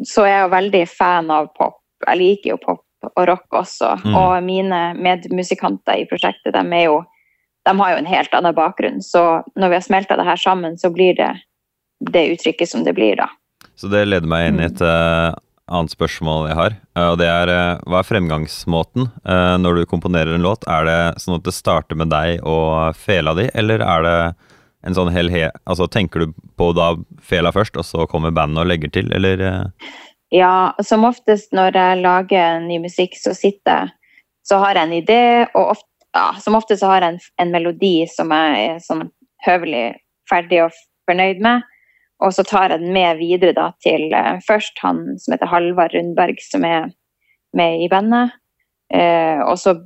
så 0.00 0.24
er 0.24 0.32
jeg 0.32 0.46
jo 0.46 0.54
veldig 0.54 0.84
fan 0.88 1.28
av 1.30 1.50
pop. 1.58 1.82
Jeg 2.06 2.16
liker 2.16 2.54
jo 2.54 2.56
pop 2.62 3.10
og 3.12 3.26
rock 3.28 3.58
også. 3.60 3.92
Mm. 4.04 4.16
Og 4.16 4.32
mine 4.46 4.80
medmusikanter 4.96 6.00
i 6.00 6.06
prosjektet, 6.08 6.54
de 6.56 6.64
er 6.64 6.86
jo 6.88 7.02
de 7.68 7.74
har 7.76 7.92
jo 7.92 7.98
en 8.00 8.08
helt 8.08 8.34
annen 8.34 8.54
bakgrunn. 8.56 9.02
Så 9.04 9.42
når 9.58 9.68
vi 9.68 9.76
har 9.76 9.84
smelta 9.84 10.16
det 10.16 10.24
her 10.24 10.40
sammen, 10.40 10.78
så 10.80 10.88
blir 10.90 11.12
det 11.18 11.32
det 12.12 12.24
uttrykket 12.32 12.70
som 12.70 12.84
det 12.86 12.94
blir, 12.96 13.18
da. 13.20 13.28
Så 13.76 13.90
det 13.92 14.06
leder 14.06 14.30
meg 14.30 14.48
inn 14.48 14.62
i 14.62 14.68
et 14.70 14.80
eh, 14.80 15.34
annet 15.68 15.94
spørsmål 15.94 16.48
jeg 16.50 16.58
har. 16.58 16.76
eh, 16.96 17.08
og 17.12 17.18
det 17.20 17.28
er 17.30 17.52
eh, 17.52 17.80
hva 17.86 18.00
er 18.00 18.08
fremgangsmåten 18.08 19.08
eh, 19.24 19.54
når 19.60 19.80
du 19.80 19.86
komponerer 19.90 20.34
en 20.34 20.46
låt? 20.46 20.66
Er 20.68 20.88
det 20.88 20.98
sånn 21.22 21.38
at 21.38 21.46
det 21.46 21.56
starter 21.56 21.98
med 21.98 22.12
deg 22.12 22.42
og 22.46 22.96
fela 22.96 23.34
di, 23.38 23.48
eller 23.54 23.84
er 23.84 24.06
det 24.06 24.18
en 24.86 24.94
sånn 24.94 25.12
hel 25.12 25.30
he... 25.32 25.48
Altså 25.66 25.88
tenker 25.90 26.22
du 26.22 26.34
på 26.56 26.72
da 26.76 26.92
fela 27.20 27.52
først, 27.52 27.76
og 27.76 27.86
så 27.86 28.06
kommer 28.10 28.34
bandet 28.34 28.62
og 28.62 28.70
legger 28.70 28.92
til, 28.94 29.12
eller 29.12 29.70
Ja, 30.34 30.74
som 30.84 31.06
oftest 31.08 31.54
når 31.56 31.76
jeg 31.76 32.02
lager 32.02 32.60
ny 32.62 32.78
musikk, 32.82 33.16
så 33.18 33.34
sitter 33.36 33.74
jeg 33.74 33.94
så 34.48 34.58
har 34.62 34.78
jeg 34.78 34.88
en 34.88 34.96
idé, 34.96 35.22
og 35.52 35.74
ofte, 35.74 35.88
ja, 36.16 36.28
som 36.40 36.56
ofte 36.56 36.76
så 36.80 36.92
har 36.92 37.04
jeg 37.04 37.14
en, 37.14 37.24
en 37.42 37.50
melodi 37.52 37.94
som 38.08 38.32
jeg 38.32 38.68
er 38.68 38.78
sånn 38.84 39.10
høvelig 39.44 39.82
ferdig 40.30 40.62
og 40.64 40.78
fornøyd 41.08 41.42
med. 41.44 41.66
Og 42.24 42.34
så 42.34 42.42
tar 42.46 42.70
jeg 42.70 42.80
den 42.80 42.92
med 42.92 43.20
videre 43.20 43.54
da 43.54 43.68
til 43.84 44.12
eh, 44.12 44.38
først 44.46 44.80
han 44.82 45.18
som 45.22 45.34
heter 45.34 45.50
Halvard 45.50 45.94
Rundberg, 45.94 46.40
som 46.42 46.64
er 46.66 46.88
med 47.56 47.84
i 47.84 47.88
bandet. 47.88 48.34
Eh, 48.94 49.38
og 49.44 49.58
så, 49.60 49.76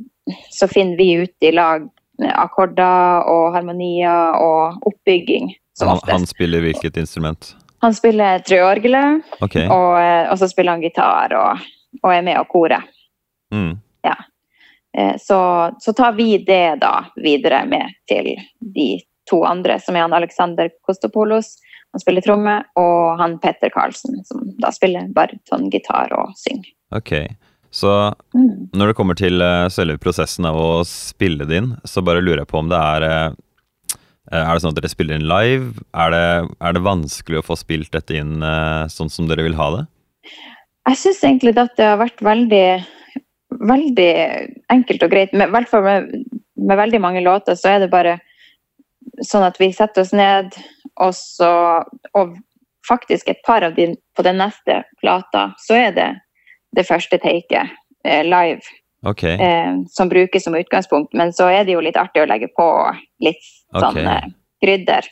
så 0.51 0.69
finner 0.71 0.97
vi 0.97 1.11
ut 1.25 1.45
i 1.45 1.53
lag 1.53 1.85
akkorder 2.23 3.27
og 3.29 3.57
harmonier 3.57 4.37
og 4.39 4.85
oppbygging, 4.87 5.55
Han, 5.81 5.99
han 6.07 6.27
spiller 6.29 6.61
hvilket 6.63 6.97
instrument? 7.01 7.55
Han 7.83 7.95
spiller 7.97 8.43
trøorgelet, 8.47 9.25
Okay. 9.43 9.65
og, 9.67 9.97
eh, 9.99 10.29
og 10.31 10.39
så 10.39 10.49
spiller 10.49 10.77
han 10.77 10.85
gitar 10.85 11.33
og, 11.35 11.65
og 12.03 12.13
er 12.15 12.23
med 12.23 12.39
og 12.39 12.49
korer. 12.53 12.85
Mm. 13.53 13.81
Eh, 14.99 15.17
Så, 15.19 15.73
så 15.81 15.93
tar 15.93 16.13
vi 16.13 16.39
det 16.39 16.81
da 16.81 17.07
videre 17.17 17.65
med 17.67 17.95
til 18.09 18.37
de 18.61 19.01
to 19.31 19.45
andre, 19.45 19.81
som 19.81 19.97
er 19.97 20.05
han 20.05 20.13
Alexander 20.13 20.69
Kostopoulos, 20.87 21.57
han 21.93 22.01
spiller 22.03 22.25
tromme, 22.25 22.55
og 22.81 23.19
han 23.21 23.39
Petter 23.43 23.71
Karlsen, 23.75 24.23
som 24.25 24.45
da 24.63 24.71
spiller 24.73 25.09
bariton, 25.13 25.67
gitar 25.73 26.13
og 26.17 26.33
synger. 26.41 26.71
Ok. 26.97 27.13
Så 27.73 27.89
Mm. 28.35 28.69
når 28.77 28.87
det 28.91 28.97
kommer 28.97 29.17
til 29.17 29.41
eh, 29.41 29.69
selve 29.73 29.99
prosessen 30.01 30.45
av 30.49 30.57
å 30.57 30.85
spille 30.85 31.47
det 31.49 31.57
inn, 31.63 31.71
så 31.85 32.03
bare 32.05 32.21
lurer 32.21 32.43
jeg 32.43 32.49
på 32.51 32.59
om 32.61 32.69
det 32.69 32.77
er 32.81 33.03
eh, 33.09 33.31
Er 34.33 34.53
det 34.55 34.63
sånn 34.63 34.73
at 34.73 34.81
dere 34.81 34.89
spiller 34.93 35.17
inn 35.19 35.29
live? 35.29 35.73
Er 35.93 36.11
det, 36.13 36.51
er 36.61 36.73
det 36.73 36.83
vanskelig 36.85 37.41
å 37.41 37.45
få 37.45 37.57
spilt 37.61 37.93
dette 37.93 38.17
inn 38.17 38.43
eh, 38.43 38.89
sånn 38.93 39.11
som 39.13 39.29
dere 39.29 39.45
vil 39.45 39.57
ha 39.57 39.71
det? 39.77 39.87
Jeg 40.89 40.97
syns 41.01 41.23
egentlig 41.25 41.57
at 41.61 41.77
det 41.77 41.85
har 41.87 41.99
vært 42.01 42.21
veldig, 42.25 42.67
veldig 43.61 44.13
enkelt 44.73 45.05
og 45.07 45.13
greit. 45.13 45.33
I 45.37 45.49
hvert 45.53 45.69
fall 45.71 45.85
med, 45.85 46.25
med 46.57 46.81
veldig 46.81 47.01
mange 47.05 47.23
låter 47.25 47.55
så 47.59 47.75
er 47.75 47.85
det 47.85 47.91
bare 47.93 48.19
sånn 49.25 49.47
at 49.47 49.59
vi 49.61 49.71
setter 49.73 50.03
oss 50.03 50.13
ned, 50.13 50.53
og 51.01 51.13
så 51.15 51.83
Og 52.15 52.37
faktisk 52.89 53.29
et 53.29 53.43
par 53.47 53.63
av 53.63 53.75
de 53.75 53.95
på 54.17 54.23
den 54.27 54.37
neste 54.39 54.83
plata, 55.01 55.53
så 55.59 55.75
er 55.75 55.93
det 55.93 56.09
det 56.75 56.87
første 56.89 57.19
taket 57.19 57.71
eh, 58.05 58.23
live 58.25 58.61
Okay. 59.05 59.35
eh, 59.35 59.75
som 59.91 60.09
brukes 60.09 60.45
som 60.45 60.55
utgangspunkt. 60.55 61.13
Men 61.15 61.33
så 61.33 61.49
er 61.51 61.65
det 61.65 61.73
jo 61.75 61.81
litt 61.81 61.97
artig 61.97 62.23
å 62.23 62.27
legge 62.27 62.49
på 62.57 62.67
litt 63.21 63.43
sånn 63.75 63.97
Ok. 63.97 63.97
eh, 63.99 64.29
krydder. 64.63 65.09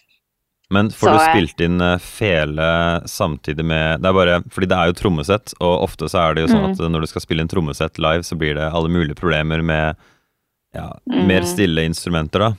Men 0.71 0.91
får 0.91 1.09
så, 1.09 1.13
du 1.15 1.19
eh, 1.19 1.31
spilt 1.33 1.61
inn 1.61 1.81
eh, 1.81 1.99
fele 1.99 3.03
samtidig 3.07 3.65
med 3.65 4.01
Det 4.03 4.09
er 4.09 4.13
bare 4.15 4.37
fordi 4.51 4.69
det 4.71 4.77
er 4.79 4.87
jo 4.93 4.99
trommesett, 5.01 5.55
og 5.61 5.83
ofte 5.89 6.07
så 6.09 6.19
er 6.31 6.35
det 6.35 6.43
jo 6.47 6.53
sånn 6.55 6.67
Mm. 6.67 6.71
at 6.71 6.79
når 6.91 7.01
du 7.01 7.07
skal 7.07 7.23
spille 7.23 7.41
inn 7.43 7.49
trommesett 7.51 7.99
live, 7.99 8.23
så 8.23 8.37
blir 8.39 8.55
det 8.55 8.73
alle 8.73 8.89
mulige 8.89 9.15
problemer 9.19 9.63
med 9.63 9.97
ja, 10.75 10.93
Mm. 11.11 11.27
mer 11.27 11.43
stille 11.43 11.83
instrumenter, 11.85 12.39
da. 12.39 12.53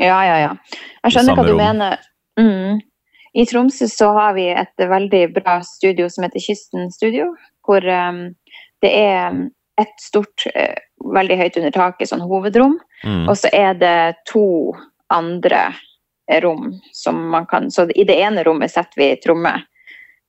Ja, 0.00 0.18
ja, 0.26 0.36
ja. 0.40 0.52
Jeg 1.04 1.14
skjønner 1.14 1.36
hva 1.38 1.44
du 1.46 1.52
rom. 1.52 1.60
mener. 1.60 2.00
Mm. 2.40 2.80
I 3.36 3.46
Tromsø 3.46 3.86
så 3.86 4.10
har 4.16 4.34
vi 4.34 4.48
et 4.50 4.84
veldig 4.90 5.22
bra 5.36 5.60
studio 5.62 6.08
som 6.10 6.24
heter 6.26 6.42
Kysten 6.42 6.90
Studio, 6.90 7.28
hvor 7.66 7.84
um, 7.86 8.22
det 8.82 8.90
er 8.96 9.36
et 9.80 10.02
stort, 10.02 10.46
uh, 10.50 10.80
veldig 11.14 11.36
høyt 11.38 11.60
under 11.60 11.76
taket, 11.76 12.10
sånn 12.10 12.24
hovedrom, 12.26 12.80
Mm. 13.00 13.30
og 13.30 13.36
så 13.40 13.48
er 13.56 13.78
det 13.80 14.16
to 14.28 14.74
andre 15.08 15.70
rom 16.42 16.66
som 16.92 17.30
man 17.32 17.46
kan 17.46 17.70
Så 17.70 17.86
i 17.96 18.04
det 18.04 18.18
ene 18.20 18.44
rommet 18.44 18.70
setter 18.70 19.00
vi 19.00 19.16
tromme, 19.24 19.54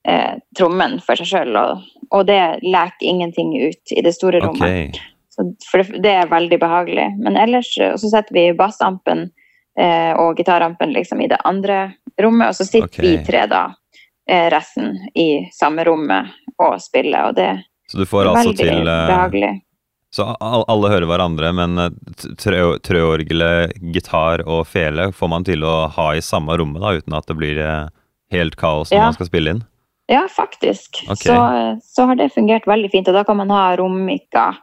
eh, 0.08 0.38
trommen 0.58 0.96
for 1.04 1.20
seg 1.20 1.28
sjøl, 1.28 1.52
og, 1.60 1.82
og 2.10 2.26
det 2.26 2.40
leker 2.64 3.06
ingenting 3.06 3.52
ut 3.60 3.92
i 3.92 4.00
det 4.00 4.14
store 4.16 4.40
rommet. 4.40 4.62
Okay. 4.62 4.90
Så, 5.28 5.44
for 5.70 5.82
det, 5.82 6.00
det 6.02 6.14
er 6.16 6.32
veldig 6.32 6.58
behagelig. 6.64 7.06
Men 7.20 7.36
ellers 7.36 7.70
eh, 7.78 7.92
så 8.00 8.08
setter 8.08 8.34
vi 8.34 8.48
bassampen 8.56 9.28
og 10.18 10.36
gitarampen 10.36 10.92
liksom 10.92 11.20
i 11.24 11.28
det 11.32 11.38
andre 11.48 11.94
rommet, 12.20 12.48
og 12.52 12.54
så 12.58 12.66
sitter 12.68 12.90
okay. 12.90 13.06
vi 13.06 13.24
tre 13.24 13.46
da 13.48 13.62
eh, 14.28 14.48
resten 14.52 14.98
i 15.14 15.48
samme 15.54 15.84
rommet 15.88 16.32
og 16.58 16.76
spiller, 16.82 17.30
og 17.30 17.36
det 17.38 17.46
er 17.54 17.62
Så 17.88 17.98
du 17.98 18.06
får 18.06 18.28
altså 18.28 18.50
veldig 18.50 18.58
til 18.60 18.88
eh, 18.88 19.06
behagelig. 19.08 19.52
Så 20.12 20.26
al- 20.44 20.66
alle 20.68 20.90
hører 20.92 21.08
hverandre, 21.08 21.52
men 21.56 21.78
eh, 21.80 21.90
trøorgelet, 22.84 23.72
gitar 23.94 24.44
og 24.44 24.66
fele 24.68 25.08
får 25.16 25.28
man 25.32 25.44
til 25.48 25.64
å 25.64 25.86
ha 25.94 26.10
i 26.14 26.20
samme 26.24 26.56
rommet, 26.60 26.82
da, 26.84 26.92
uten 27.00 27.16
at 27.16 27.28
det 27.30 27.36
blir 27.40 27.60
eh, 27.64 27.86
helt 28.36 28.56
kaos 28.60 28.92
når 28.92 28.98
Ja. 28.98 29.04
man 29.08 29.16
skal 29.16 29.30
spille 29.32 29.56
inn? 29.56 29.62
Ja, 30.12 30.26
faktisk. 30.28 31.00
Okay. 31.06 31.30
Så, 31.30 31.38
eh, 31.56 31.74
så 31.80 32.06
har 32.10 32.20
det 32.20 32.32
fungert 32.34 32.68
veldig 32.68 32.90
fint, 32.92 33.08
og 33.08 33.16
da 33.16 33.24
kan 33.24 33.40
man 33.40 33.50
ha 33.54 33.70
rommikker 33.80 34.58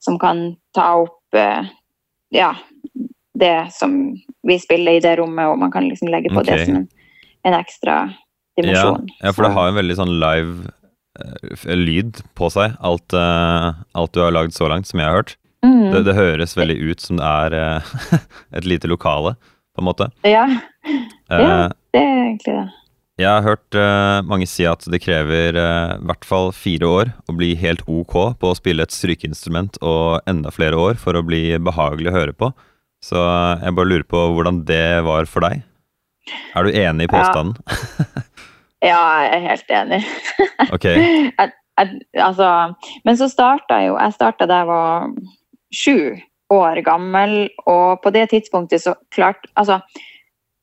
som 0.00 0.16
kan 0.20 0.54
ta 0.76 0.94
opp 1.04 1.36
eh, 1.36 1.68
ja, 2.32 2.54
det 3.34 3.68
som 3.74 3.96
vi 4.46 4.58
spiller 4.62 4.98
i 4.98 5.02
det 5.02 5.16
rommet, 5.18 5.48
og 5.50 5.58
man 5.58 5.72
kan 5.74 5.86
liksom 5.88 6.10
legge 6.12 6.30
på 6.32 6.42
okay. 6.42 6.58
det 6.58 6.68
som 6.68 6.76
en, 6.82 6.88
en 7.48 7.56
ekstra 7.58 7.96
dimensjon. 8.58 9.08
ja, 9.20 9.32
for 9.32 9.46
det 9.46 9.54
har 9.56 9.70
en 9.70 9.78
veldig 9.78 9.96
sånn 9.98 10.12
live 10.22 10.68
uh, 11.18 11.72
lyd 11.74 12.22
på 12.38 12.50
seg, 12.54 12.76
alt, 12.78 13.16
uh, 13.16 13.74
alt 13.98 14.14
du 14.14 14.22
har 14.22 14.34
lagd 14.34 14.54
så 14.54 14.70
langt, 14.70 14.88
som 14.90 15.02
jeg 15.02 15.10
har 15.10 15.18
hørt. 15.22 15.34
Mm. 15.64 15.90
Det, 15.94 16.04
det 16.10 16.18
høres 16.18 16.56
veldig 16.58 16.78
ut 16.92 17.02
som 17.02 17.18
det 17.18 17.26
er 17.26 17.58
uh, 17.58 18.14
et 18.58 18.68
lite 18.68 18.90
lokale, 18.90 19.34
på 19.74 19.82
en 19.82 19.90
måte. 19.90 20.10
Ja, 20.22 20.46
Ja. 21.32 21.70
det 21.90 21.98
er 21.98 22.18
egentlig 22.28 22.54
det. 22.54 22.70
Jeg 23.14 23.30
har 23.30 23.44
hørt 23.46 23.76
mange 24.26 24.46
si 24.50 24.64
at 24.66 24.82
det 24.90 24.98
krever 25.04 25.54
i 25.54 25.66
hvert 26.02 26.24
fall 26.26 26.48
fire 26.50 26.88
år 26.90 27.12
å 27.30 27.34
bli 27.38 27.52
helt 27.60 27.84
ok 27.86 28.14
på 28.42 28.50
å 28.50 28.56
spille 28.58 28.82
et 28.82 28.94
strykeinstrument, 28.94 29.78
og 29.86 30.26
enda 30.26 30.50
flere 30.50 30.74
år 30.74 30.98
for 30.98 31.14
å 31.14 31.22
bli 31.22 31.54
behagelig 31.62 32.10
å 32.10 32.14
høre 32.16 32.34
på. 32.34 32.50
Så 33.04 33.20
jeg 33.60 33.76
bare 33.76 33.90
lurer 33.90 34.06
på 34.08 34.20
hvordan 34.32 34.62
det 34.68 35.04
var 35.04 35.28
for 35.28 35.44
deg. 35.44 35.64
Er 36.56 36.64
du 36.64 36.72
enig 36.72 37.08
i 37.08 37.12
påstanden? 37.12 37.58
Ja, 38.84 39.00
jeg 39.24 39.30
er 39.32 39.44
helt 39.48 39.70
enig. 39.72 39.98
Ok. 40.74 40.84
jeg, 40.84 41.30
jeg, 41.40 41.92
altså, 42.20 42.48
men 43.08 43.16
så 43.16 43.30
starta 43.32 43.78
jo 43.80 43.94
Jeg 43.96 44.12
starta 44.12 44.44
da 44.50 44.58
jeg 44.60 44.68
var 44.68 45.06
sju 45.72 45.96
år 46.52 46.82
gammel, 46.84 47.48
og 47.64 48.02
på 48.04 48.12
det 48.12 48.26
tidspunktet 48.34 48.84
så 48.84 48.92
klart 49.14 49.48
Altså, 49.56 49.80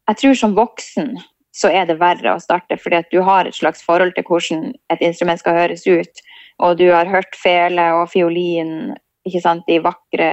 jeg 0.09 0.19
tror 0.21 0.37
som 0.37 0.53
voksen 0.57 1.15
så 1.51 1.71
er 1.73 1.89
det 1.89 1.97
verre 1.99 2.35
å 2.35 2.39
starte, 2.39 2.77
fordi 2.79 3.01
at 3.01 3.09
du 3.11 3.19
har 3.27 3.47
et 3.47 3.57
slags 3.57 3.81
forhold 3.83 4.13
til 4.15 4.23
hvordan 4.27 4.69
et 4.93 5.01
instrument 5.03 5.41
skal 5.41 5.57
høres 5.57 5.83
ut, 5.83 6.21
og 6.63 6.77
du 6.79 6.85
har 6.93 7.09
hørt 7.09 7.35
fele 7.35 7.89
og 7.97 8.05
fiolin 8.13 8.93
ikke 9.27 9.43
sant, 9.43 9.67
de 9.67 9.81
vakre, 9.83 10.31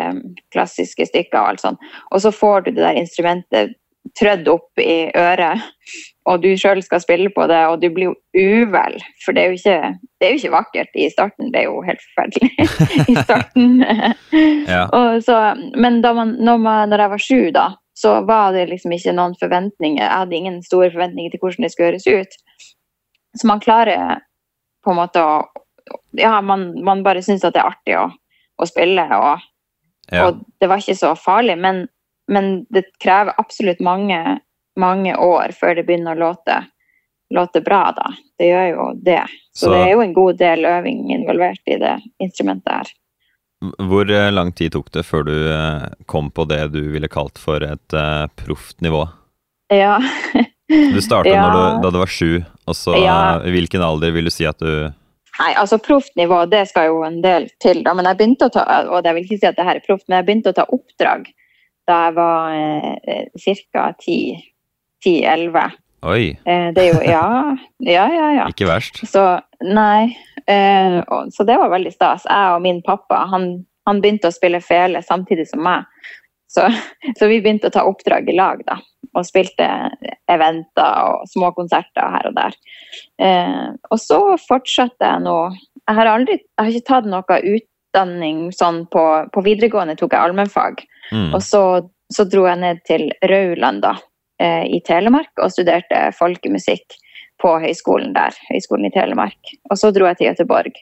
klassiske 0.54 1.09
stykker 1.11 1.38
og 1.40 1.52
alt 1.52 1.64
sånt, 1.64 1.92
og 2.12 2.25
så 2.25 2.33
får 2.35 2.66
du 2.66 2.73
det 2.73 2.85
der 2.85 3.00
instrumentet 3.02 3.76
trødd 4.16 4.49
opp 4.49 4.80
i 4.80 5.11
øret, 5.16 5.64
og 6.28 6.42
du 6.42 6.49
sjøl 6.61 6.80
skal 6.85 7.02
spille 7.02 7.30
på 7.35 7.47
det, 7.50 7.59
og 7.68 7.80
du 7.83 7.88
blir 7.92 8.11
jo 8.11 8.14
uvel. 8.37 8.97
For 9.25 9.37
det 9.37 9.42
er 9.42 9.50
jo 9.50 9.59
ikke, 9.59 9.90
det 10.21 10.26
er 10.26 10.33
jo 10.33 10.40
ikke 10.40 10.54
vakkert 10.54 10.97
i 10.97 11.09
starten, 11.12 11.50
det 11.52 11.62
er 11.62 11.68
jo 11.68 11.83
helt 11.87 12.04
forferdelig 12.07 12.50
i 13.12 13.18
starten. 13.23 13.76
Ja. 14.68 14.85
så, 15.25 15.37
men 15.80 16.02
da 16.04 16.12
man, 16.12 16.35
når, 16.45 16.59
man, 16.61 16.90
når 16.90 17.02
jeg 17.02 17.12
var 17.12 17.23
sju, 17.25 17.40
da, 17.54 17.66
så 17.97 18.21
var 18.28 18.52
det 18.54 18.68
liksom 18.71 18.92
ikke 18.95 19.14
noen 19.16 19.35
forventninger. 19.40 20.02
Jeg 20.02 20.12
hadde 20.12 20.37
ingen 20.37 20.59
store 20.62 20.90
forventninger 20.92 21.33
til 21.33 21.40
hvordan 21.42 21.64
det 21.64 21.71
skulle 21.73 21.88
høres 21.88 22.07
ut. 22.07 22.37
Så 23.40 23.49
man 23.49 23.62
klarer 23.64 24.21
på 24.85 24.92
en 24.92 25.00
måte 25.00 25.25
å 25.25 25.40
Ja, 26.18 26.40
man, 26.45 26.75
man 26.85 27.00
bare 27.00 27.23
syns 27.25 27.47
at 27.49 27.54
det 27.57 27.62
er 27.62 27.71
artig 27.71 27.95
å, 27.97 28.02
å 28.59 28.67
spille, 28.69 29.05
og 29.17 29.41
ja. 30.12 30.27
og 30.29 30.43
det 30.61 30.69
var 30.71 30.81
ikke 30.83 30.97
så 30.99 31.12
farlig, 31.19 31.59
men, 31.61 31.85
men 32.33 32.65
det 32.75 32.87
krever 33.03 33.35
absolutt 33.38 33.81
mange, 33.85 34.21
mange 34.81 35.15
år 35.17 35.53
før 35.57 35.75
det 35.79 35.85
begynner 35.88 36.17
å 36.17 36.23
låte, 36.31 36.62
låte 37.35 37.61
bra, 37.65 37.83
da. 37.97 38.09
Det 38.38 38.49
gjør 38.49 38.69
jo 38.73 38.87
det. 39.05 39.21
Så, 39.53 39.67
Så- 39.67 39.73
det 39.75 39.83
er 39.85 39.93
jo 39.93 40.00
en 40.07 40.15
god 40.17 40.38
del 40.41 40.65
øving 40.65 41.11
involvert 41.12 41.61
i 41.67 41.77
det 41.83 41.99
instrumentet 42.25 42.73
her. 42.73 42.95
Hvor 43.91 44.07
eh, 44.15 44.29
lang 44.31 44.53
tid 44.55 44.71
tok 44.73 44.93
det 44.95 45.03
før 45.03 45.25
du 45.27 45.35
eh, 45.50 45.88
kom 46.07 46.29
på 46.31 46.45
det 46.47 46.61
du 46.73 46.81
ville 46.93 47.09
kalt 47.11 47.41
for 47.43 47.59
et 47.67 47.95
uh, 47.97 48.29
proft 48.38 48.79
nivå? 48.87 49.00
Ja. 49.75 49.97
Du 50.69 51.00
starta 51.03 51.29
Ja. 51.35 51.49
du, 51.50 51.83
da 51.83 51.91
du 51.91 51.99
var 51.99 52.07
sju, 52.07 52.45
og 52.71 52.77
så 52.79 52.95
Ja. 53.03 53.41
hvilken 53.43 53.83
alder 53.83 54.15
vil 54.15 54.31
du 54.31 54.31
si 54.31 54.47
at 54.47 54.62
du 54.62 54.93
Nei, 55.38 55.52
altså 55.54 55.78
proft 55.78 56.14
nivå, 56.18 56.42
det 56.50 56.64
skal 56.71 56.88
jo 56.90 57.02
en 57.07 57.21
del 57.23 57.47
til, 57.62 57.85
da. 57.87 57.95
Men 57.95 58.09
jeg 58.11 58.18
begynte 58.18 58.49
å 58.49 58.54
ta, 58.54 58.64
og 58.90 59.07
jeg 59.07 59.14
vil 59.14 59.26
ikke 59.26 59.38
si 59.38 59.50
at 59.50 59.59
det 59.59 59.66
her 59.68 59.78
er 59.78 59.85
proft, 59.87 60.07
men 60.09 60.18
jeg 60.18 60.26
begynte 60.28 60.54
å 60.54 60.59
ta 60.59 60.66
oppdrag 60.75 61.28
da 61.88 61.99
jeg 62.04 62.16
var 62.18 62.57
eh, 63.09 63.61
ca. 63.73 63.85
10-11. 64.04 65.76
Oi, 66.07 66.25
Eh, 66.47 66.68
det 66.75 66.83
er 66.83 66.88
jo 66.92 67.00
Ja, 67.02 67.57
ja, 67.80 68.07
ja. 68.12 68.28
ja. 68.37 68.49
ikke 68.49 68.68
verst. 68.68 69.00
Så 69.09 69.25
nei. 69.64 70.14
Eh, 70.47 70.99
og, 71.09 71.33
så 71.35 71.45
det 71.45 71.59
var 71.59 71.73
veldig 71.73 71.92
stas. 71.92 72.26
Jeg 72.28 72.54
og 72.54 72.62
min 72.62 72.83
pappa 72.87 73.25
han, 73.33 73.64
han 73.88 74.02
begynte 74.02 74.30
å 74.30 74.35
spille 74.35 74.61
fele 74.61 75.02
samtidig 75.02 75.49
som 75.50 75.64
meg. 75.64 75.88
Så, 76.49 76.64
så 77.19 77.28
vi 77.28 77.43
begynte 77.43 77.69
å 77.69 77.75
ta 77.75 77.85
oppdrag 77.85 78.28
i 78.31 78.37
lag, 78.37 78.62
da. 78.67 78.78
Og 79.17 79.26
spilte 79.26 79.67
eventer 80.31 81.09
og 81.09 81.28
små 81.28 81.50
konserter 81.57 82.12
her 82.14 82.28
og 82.31 82.37
der. 82.37 82.57
Eh, 83.21 83.67
og 83.90 84.00
så 84.00 84.21
fortsatte 84.40 85.05
jeg 85.05 85.25
nå 85.25 85.37
Jeg 85.88 85.97
har 85.97 86.11
aldri, 86.11 86.35
jeg 86.38 86.64
har 86.64 86.75
ikke 86.75 86.88
tatt 86.88 87.09
noe 87.09 87.38
utdanning 87.52 88.49
sånn 88.52 88.83
på, 88.93 89.05
på 89.33 89.45
videregående 89.45 89.97
tok 89.97 90.12
jeg 90.12 90.21
allmennfag. 90.21 90.83
Mm. 91.12 91.31
Og 91.33 91.40
så, 91.45 91.62
så 92.12 92.26
dro 92.28 92.45
jeg 92.45 92.61
ned 92.61 92.83
til 92.88 93.07
Rauland 93.31 93.81
da, 93.87 93.95
eh, 94.43 94.67
i 94.69 94.83
Telemark 94.85 95.33
og 95.40 95.52
studerte 95.55 96.11
folkemusikk 96.19 96.99
på 97.40 97.55
høyskolen 97.62 98.12
der. 98.17 98.37
Høyskolen 98.50 98.90
i 98.90 98.93
Telemark. 98.93 99.57
Og 99.71 99.81
så 99.81 99.93
dro 99.97 100.09
jeg 100.11 100.21
til 100.21 100.31
Gøteborg. 100.31 100.76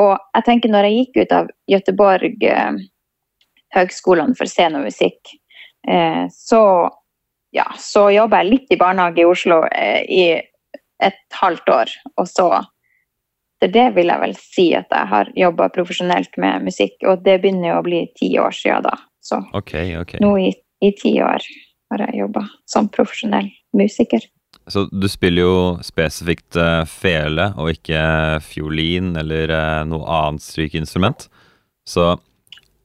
Og 0.00 0.12
jeg 0.16 0.46
tenker 0.46 0.72
når 0.72 0.88
jeg 0.88 0.98
gikk 0.98 1.22
ut 1.22 1.34
av 1.38 1.50
Gøteborg 1.72 2.46
eh, 2.48 2.82
høgskolen 3.76 4.36
for 4.38 4.50
scene 4.50 4.80
og 4.80 4.88
musikk, 4.88 5.34
eh, 5.88 6.26
så, 6.32 6.62
ja, 7.56 7.66
så 7.80 8.08
jobba 8.12 8.42
jeg 8.42 8.50
litt 8.50 8.74
i 8.74 8.80
barnehage 8.80 9.24
i 9.24 9.28
Oslo 9.28 9.62
eh, 9.70 10.02
i 10.06 10.24
et 11.02 11.40
halvt 11.40 11.72
år. 11.72 11.94
Og 12.20 12.28
så 12.30 12.48
det, 13.62 13.72
det 13.76 13.88
vil 13.96 14.12
jeg 14.12 14.22
vel 14.24 14.36
si 14.38 14.66
at 14.78 14.92
jeg 14.92 15.10
har 15.12 15.32
jobba 15.38 15.70
profesjonelt 15.74 16.36
med 16.42 16.68
musikk, 16.68 16.98
og 17.06 17.24
det 17.26 17.40
begynner 17.42 17.72
jo 17.72 17.80
å 17.80 17.86
bli 17.86 18.04
ti 18.18 18.32
år 18.42 18.54
siden 18.56 18.86
da. 18.88 18.96
Så 19.22 19.38
okay, 19.54 19.94
okay. 20.00 20.18
nå 20.22 20.34
i, 20.42 20.50
i 20.82 20.90
ti 20.98 21.14
år 21.22 21.44
har 21.92 22.06
jeg 22.08 22.22
jobba 22.24 22.46
som 22.70 22.88
profesjonell 22.90 23.52
musiker. 23.78 24.24
Så 24.70 24.84
du 24.90 25.08
spiller 25.10 25.42
jo 25.42 25.54
spesifikt 25.82 26.58
eh, 26.60 26.82
fele 26.86 27.48
og 27.58 27.72
ikke 27.72 28.02
fiolin 28.46 29.14
eller 29.18 29.54
noe 29.88 30.06
annet 30.06 30.44
strykeinstrument. 30.44 31.26
Så 31.88 32.12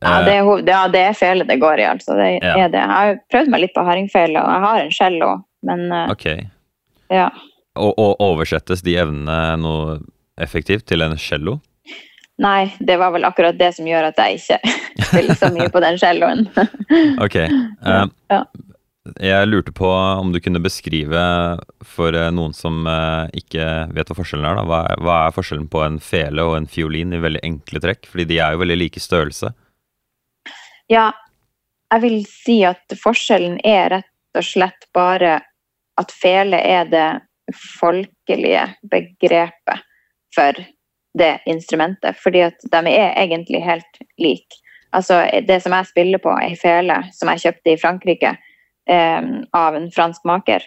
Ja, 0.03 0.19
eh, 0.19 0.25
det 0.27 0.33
er, 0.37 0.49
ja, 0.69 0.81
det 0.93 0.99
er 1.09 1.13
fele 1.17 1.45
det 1.49 1.59
går 1.61 1.79
i, 1.81 1.85
altså. 1.89 2.15
Det 2.19 2.27
Ja. 2.43 2.55
er 2.65 2.69
det. 2.69 2.79
Jeg 2.83 2.89
har 2.89 3.19
prøvd 3.33 3.49
meg 3.49 3.61
litt 3.63 3.73
på 3.75 3.85
hardingfele, 3.87 4.41
og 4.43 4.51
jeg 4.53 4.61
har 4.67 4.79
en 4.83 4.91
cello, 4.91 5.29
men 5.63 5.91
eh, 5.91 6.11
Ok. 6.11 6.25
ja. 7.09 7.29
Og, 7.77 7.93
og 7.97 8.15
oversettes 8.19 8.81
de 8.81 8.95
evnene 8.97 9.57
noe 9.61 9.99
effektivt 10.41 10.85
til 10.89 11.01
en 11.05 11.17
cello? 11.17 11.59
Nei, 12.41 12.71
det 12.79 12.99
var 13.01 13.11
vel 13.15 13.25
akkurat 13.25 13.57
det 13.57 13.71
som 13.73 13.85
gjør 13.89 14.11
at 14.11 14.17
jeg 14.21 14.37
ikke 14.37 14.59
spiller 15.09 15.37
så 15.37 15.49
mye 15.53 15.69
på 15.73 15.81
den 15.81 15.97
celloen. 15.97 16.47
Ok. 17.25 17.35
eh, 17.35 18.05
Ja. 18.29 18.43
Jeg 19.23 19.47
lurte 19.47 19.71
på 19.71 19.87
om 19.87 20.33
du 20.33 20.39
kunne 20.43 20.59
beskrive 20.59 21.21
for 21.87 22.11
noen 22.35 22.51
som 22.53 22.81
ikke 23.33 23.63
vet 23.95 24.09
hva 24.11 24.17
forskjellen 24.17 24.43
er. 24.49 24.57
Da. 24.59 24.65
Hva, 24.67 24.79
er, 24.91 24.99
hva 24.99 25.15
er 25.29 25.31
forskjellen 25.37 25.69
på 25.71 25.79
en 25.85 25.95
fele 26.03 26.43
og 26.43 26.57
en 26.57 26.67
fiolin 26.67 27.13
i 27.15 27.21
veldig 27.23 27.39
enkle 27.47 27.79
trekk? 27.85 28.03
Fordi 28.11 28.25
de 28.27 28.41
er 28.43 28.51
jo 28.57 28.59
veldig 28.65 28.77
like 28.81 28.99
størrelse. 28.99 29.53
Ja, 30.91 31.11
jeg 31.93 32.03
vil 32.03 32.21
si 32.29 32.61
at 32.67 32.95
forskjellen 32.99 33.59
er 33.65 33.89
rett 33.97 34.39
og 34.39 34.45
slett 34.45 34.87
bare 34.95 35.39
at 35.97 36.13
fele 36.13 36.59
er 36.59 36.87
det 36.91 37.07
folkelige 37.79 38.63
begrepet 38.91 39.85
for 40.35 40.59
det 41.17 41.39
instrumentet. 41.45 42.17
Fordi 42.21 42.43
at 42.49 42.67
de 42.71 42.93
er 42.93 43.15
egentlig 43.17 43.63
helt 43.63 44.01
like. 44.21 44.61
Altså, 44.91 45.23
det 45.47 45.61
som 45.63 45.75
jeg 45.75 45.89
spiller 45.89 46.21
på, 46.23 46.31
ei 46.41 46.55
fele 46.59 47.01
som 47.15 47.31
jeg 47.33 47.43
kjøpte 47.43 47.73
i 47.73 47.79
Frankrike 47.79 48.33
eh, 48.89 49.31
av 49.53 49.75
en 49.75 49.89
fransk 49.91 50.23
maker, 50.27 50.63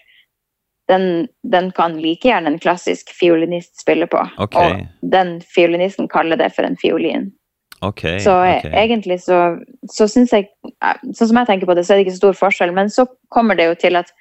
den, 0.91 1.29
den 1.47 1.71
kan 1.73 1.95
like 2.03 2.29
gjerne 2.29 2.51
en 2.51 2.59
klassisk 2.59 3.13
fiolinist 3.15 3.81
spille 3.81 4.09
på. 4.11 4.25
Okay. 4.43 4.73
Og 4.73 5.11
den 5.13 5.39
fiolinisten 5.55 6.09
kaller 6.11 6.41
det 6.41 6.51
for 6.57 6.67
en 6.67 6.77
fiolin. 6.81 7.31
Ok. 7.81 8.03
Så 8.21 8.35
okay. 8.37 8.73
egentlig 8.77 9.21
så, 9.25 9.57
så 9.93 10.09
syns 10.09 10.35
jeg 10.37 10.51
eh, 10.69 10.99
Sånn 11.15 11.31
som 11.31 11.39
jeg 11.41 11.49
tenker 11.49 11.71
på 11.71 11.77
det, 11.79 11.87
så 11.87 11.95
er 11.95 12.01
det 12.01 12.07
ikke 12.07 12.17
så 12.17 12.25
stor 12.25 12.41
forskjell. 12.41 12.75
Men 12.77 12.93
så 12.93 13.07
kommer 13.33 13.59
det 13.59 13.71
jo 13.71 13.79
til 13.81 13.97
at 14.01 14.13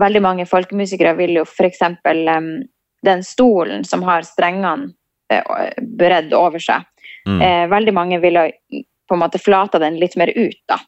veldig 0.00 0.22
mange 0.24 0.46
folkemusikere 0.48 1.12
vil 1.18 1.36
jo 1.40 1.44
f.eks. 1.44 1.82
Um, 2.08 2.54
den 3.04 3.24
stolen 3.26 3.84
som 3.84 4.04
har 4.06 4.24
strengene 4.24 4.92
eh, 5.32 5.68
bredd 5.98 6.32
over 6.36 6.62
seg. 6.62 6.86
Mm. 7.28 7.42
Uh, 7.42 7.66
veldig 7.70 7.94
mange 7.94 8.22
vil 8.22 8.40
på 8.40 9.16
en 9.16 9.20
måte 9.20 9.42
flata 9.42 9.80
den 9.82 10.00
litt 10.00 10.16
mer 10.16 10.32
ut, 10.34 10.58
da. 10.70 10.80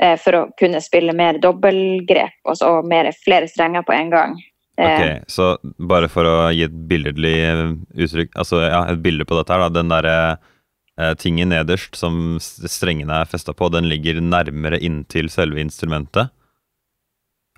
Uh, 0.00 0.16
for 0.20 0.36
å 0.36 0.44
kunne 0.60 0.82
spille 0.84 1.16
mer 1.16 1.40
dobbeltgrep 1.40 2.48
og 2.48 2.60
så 2.60 2.76
mer, 2.84 3.08
flere 3.24 3.48
strenger 3.48 3.86
på 3.88 3.96
en 3.96 4.12
gang. 4.12 4.38
Eh, 4.80 5.00
Ok, 5.00 5.22
så 5.26 5.58
bare 5.78 6.08
for 6.08 6.28
å 6.28 6.36
gi 6.54 6.64
et 6.64 6.76
billedlig 6.90 7.34
eh, 7.44 7.66
uttrykk, 8.04 8.32
altså 8.38 8.62
ja, 8.64 8.84
et 8.88 9.02
bilde 9.04 9.26
på 9.28 9.36
dette 9.36 9.52
her, 9.52 9.66
da. 9.66 9.74
Den 9.80 9.92
derre 9.92 10.14
eh, 10.30 10.38
tingen 11.20 11.50
nederst 11.52 11.96
som 11.98 12.38
strengene 12.40 13.22
er 13.22 13.28
festa 13.30 13.54
på, 13.56 13.68
den 13.72 13.88
ligger 13.90 14.20
nærmere 14.20 14.80
inntil 14.84 15.30
selve 15.32 15.60
instrumentet? 15.62 16.30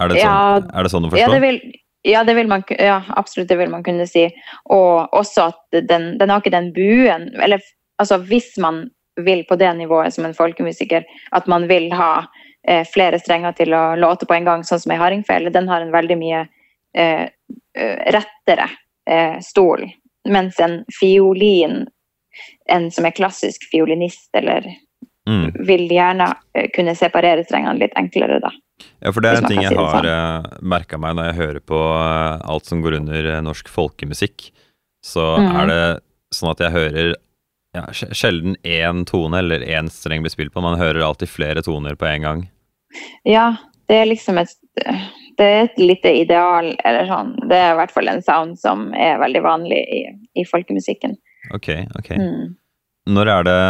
Er 0.00 0.08
det, 0.10 0.18
Ja, 0.22 0.32
sånn, 0.60 0.70
er 0.72 0.82
det 0.82 0.90
sånn 0.92 1.06
å 1.06 1.10
Ja, 1.12 1.26
forstå? 1.28 1.32
det 1.34 1.40
vil, 1.44 1.60
ja, 2.08 2.24
det 2.24 2.34
vil 2.38 2.48
man, 2.50 2.64
ja, 2.78 3.02
absolutt 3.16 3.48
det 3.48 3.58
vil 3.60 3.70
man 3.70 3.84
kunne 3.86 4.06
si. 4.08 4.24
Og 4.72 5.12
også 5.12 5.50
at 5.52 5.82
den, 5.88 6.16
den 6.18 6.32
har 6.32 6.42
ikke 6.42 6.54
den 6.54 6.72
buen 6.74 7.28
Eller 7.40 7.60
altså, 7.98 8.18
hvis 8.18 8.56
man 8.58 8.86
vil 9.20 9.44
på 9.44 9.56
det 9.60 9.68
nivået 9.76 10.14
som 10.14 10.24
en 10.24 10.34
folkemusiker, 10.34 11.04
at 11.36 11.46
man 11.46 11.68
vil 11.68 11.90
ha 11.92 12.24
eh, 12.66 12.86
flere 12.88 13.18
strenger 13.20 13.52
til 13.58 13.74
å 13.76 13.82
låte 14.00 14.26
på 14.26 14.34
en 14.34 14.48
gang, 14.48 14.64
sånn 14.64 14.80
som 14.80 14.94
ei 14.94 15.00
hardingfele, 15.00 15.52
den 15.52 15.68
har 15.68 15.84
en 15.84 15.92
veldig 15.92 16.16
mye 16.18 16.46
eh, 16.96 17.28
eh, 17.76 17.98
rettere 18.16 18.70
eh, 19.06 19.36
stol. 19.44 19.84
Mens 20.32 20.58
en 20.64 20.80
fiolin, 20.98 21.82
en 22.70 22.90
som 22.94 23.06
er 23.06 23.16
klassisk 23.16 23.68
fiolinist, 23.70 24.30
eller 24.38 24.66
Mm. 25.28 25.52
vil 25.66 25.86
gjerne 25.86 26.26
eh, 26.54 26.66
kunne 26.74 26.96
separere 26.98 27.44
strengene 27.46 27.78
litt 27.78 27.92
enklere, 27.98 28.40
da. 28.42 28.50
Ja, 28.98 29.12
for 29.12 29.22
det 29.22 29.30
er 29.30 29.38
en 29.38 29.50
ting 29.50 29.62
jeg 29.62 29.76
har 29.76 30.02
sånn. 30.02 30.08
uh, 30.10 30.62
merka 30.66 30.98
meg 30.98 31.14
når 31.14 31.28
jeg 31.28 31.38
hører 31.38 31.62
på 31.70 31.78
eh, 31.78 32.40
alt 32.50 32.66
som 32.66 32.82
går 32.82 32.98
under 32.98 33.28
eh, 33.30 33.42
norsk 33.44 33.70
folkemusikk. 33.70 34.48
Så 35.06 35.22
mm. 35.38 35.50
er 35.60 35.70
det 35.70 35.84
sånn 36.34 36.50
at 36.50 36.62
jeg 36.64 36.74
hører 36.74 37.12
ja, 37.76 37.84
sjelden 37.94 38.56
én 38.66 39.04
tone 39.08 39.38
eller 39.42 39.62
én 39.62 39.90
streng 39.90 40.24
blir 40.24 40.34
spilt 40.34 40.54
på. 40.54 40.64
Man 40.64 40.80
hører 40.80 41.04
alltid 41.06 41.30
flere 41.30 41.62
toner 41.62 41.94
på 41.98 42.08
en 42.10 42.26
gang. 42.26 42.42
Ja, 43.26 43.52
det 43.88 44.02
er 44.02 44.10
liksom 44.10 44.42
et 44.42 44.52
Det 45.38 45.46
er 45.46 45.62
et 45.64 45.78
lite 45.80 46.10
ideal, 46.12 46.74
eller 46.84 47.06
sånn. 47.08 47.30
Det 47.48 47.56
er 47.56 47.72
i 47.72 47.76
hvert 47.78 47.92
fall 47.94 48.10
en 48.10 48.20
sound 48.22 48.58
som 48.60 48.90
er 48.92 49.16
veldig 49.22 49.40
vanlig 49.42 49.78
i, 49.80 50.02
i 50.38 50.44
folkemusikken. 50.44 51.16
Ok, 51.50 51.68
ok. 51.98 52.10
Mm. 52.18 52.52
Når 53.12 53.30
er 53.32 53.46
det 53.48 53.60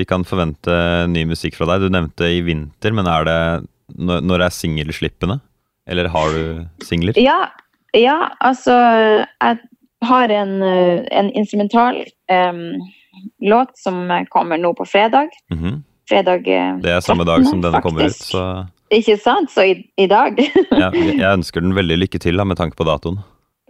vi 0.00 0.06
kan 0.10 0.24
forvente 0.26 0.74
ny 1.12 1.22
musikk 1.30 1.54
fra 1.54 1.68
deg? 1.70 1.84
Du 1.84 1.94
nevnte 1.94 2.26
i 2.26 2.40
vinter, 2.42 2.94
men 2.96 3.06
er 3.06 3.28
det 3.28 3.38
når, 3.94 4.24
når 4.26 4.46
er 4.48 4.54
singelslippene? 4.56 5.38
Eller 5.86 6.10
har 6.10 6.34
du 6.34 6.86
singler? 6.86 7.18
Ja, 7.18 7.52
ja, 7.94 8.32
altså 8.40 8.74
Jeg 8.74 9.58
har 10.02 10.34
en, 10.34 10.62
eh, 10.62 11.02
en 11.10 11.30
instrumental 11.38 12.00
um, 12.30 12.80
låt 13.42 13.76
som 13.78 14.08
kommer 14.30 14.58
nå 14.58 14.74
på 14.74 14.86
fredag. 14.88 15.30
Mhm. 15.50 15.82
Fredag 16.08 16.44
13. 16.44 16.80
Det 16.82 16.90
er 16.90 17.00
samme 17.00 17.24
dag 17.24 17.44
som 17.46 17.62
denne 17.62 17.80
kommer 17.82 18.10
ut, 18.10 18.18
så 18.18 18.66
Ikke 18.92 19.14
sant? 19.16 19.50
Så 19.50 19.62
i, 19.64 19.76
i 19.96 20.08
dag 20.10 20.36
ja, 20.36 20.90
jeg 20.90 21.14
jeg 21.20 21.30
ønsker 21.30 21.62
den 21.62 21.76
veldig 21.76 22.00
lykke 22.02 22.18
til 22.20 22.36
da, 22.36 22.44
med 22.44 22.58
tanke 22.58 22.76
på 22.76 22.84
datoen. 22.84 23.22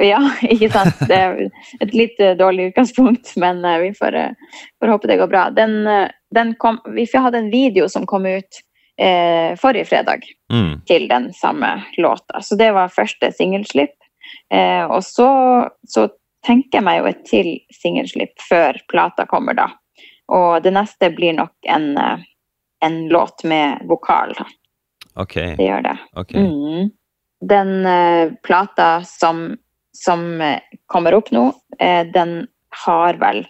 Ja, 0.03 0.19
ikke 0.55 0.69
sant. 0.75 0.99
Det 1.09 1.17
er 1.17 1.39
et 1.81 1.95
litt 1.95 2.21
eh, 2.21 2.35
dårlig 2.39 2.71
utgangspunkt, 2.73 3.33
men 3.43 3.65
eh, 3.65 3.79
vi 3.85 3.93
får, 3.95 4.15
eh, 4.19 4.59
får 4.83 4.93
håpe 4.97 5.11
det 5.11 5.19
går 5.23 5.31
bra. 5.31 5.47
Den, 5.55 5.77
den 6.35 6.55
kom, 6.59 6.81
vi 6.97 7.07
hadde 7.15 7.39
en 7.39 7.51
video 7.53 7.89
som 7.89 8.07
kom 8.11 8.27
ut 8.27 8.63
eh, 9.01 9.55
forrige 9.61 9.89
fredag 9.93 10.29
Mm. 10.53 10.83
til 10.85 11.07
den 11.09 11.31
samme 11.33 11.69
låta. 11.97 12.43
Så 12.45 12.59
det 12.61 12.73
var 12.77 12.91
første 12.93 13.31
singelslipp. 13.33 13.95
Eh, 14.53 14.85
og 14.85 15.01
så, 15.05 15.29
så 15.89 16.03
tenker 16.45 16.77
jeg 16.81 16.85
meg 16.85 16.99
jo 16.99 17.07
et 17.09 17.23
til 17.25 17.49
singelslipp 17.73 18.35
før 18.51 18.77
plata 18.93 19.25
kommer, 19.31 19.57
da. 19.57 19.71
Og 20.29 20.59
det 20.65 20.75
neste 20.77 21.09
blir 21.17 21.33
nok 21.39 21.55
en, 21.73 21.95
en 22.85 22.99
låt 23.09 23.45
med 23.49 23.81
vokal. 23.89 24.35
da. 24.37 24.45
Ok, 25.25 25.35
Det 25.57 25.65
gjør 25.71 25.87
det. 25.89 25.97
Okay. 26.21 26.45
Mm. 26.45 26.91
Den 27.49 27.73
eh, 27.87 28.33
plata 28.45 28.91
som, 29.09 29.57
som 29.97 30.41
eh, 30.41 30.61
kommer 30.91 31.15
opp 31.15 31.31
nå, 31.35 31.49
eh, 31.79 32.07
den 32.13 32.47
har 32.85 33.19
vel 33.21 33.45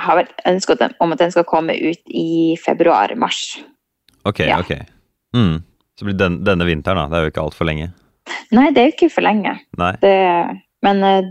har 0.00 0.18
vært 0.18 0.40
ønsket 0.50 0.82
om 0.98 1.14
at 1.14 1.20
den 1.22 1.30
skal 1.30 1.46
komme 1.46 1.76
ut 1.78 2.02
i 2.10 2.56
februar-mars. 2.58 3.60
Ok, 4.26 4.40
Ja. 4.40 4.58
ok. 4.58 4.72
Mm. 5.36 5.62
Så 5.98 6.04
blir 6.08 6.16
den, 6.18 6.40
denne 6.44 6.66
vinteren, 6.66 6.98
da. 6.98 7.06
Det 7.08 7.18
er 7.18 7.22
jo 7.28 7.30
ikke 7.30 7.44
altfor 7.44 7.68
lenge. 7.68 7.92
Nei, 8.50 8.70
det 8.74 8.80
er 8.80 8.88
jo 8.88 8.94
ikke 8.96 9.12
for 9.14 9.22
lenge. 9.22 9.52
Det, 10.02 10.14
men 10.82 11.02
eh, 11.06 11.28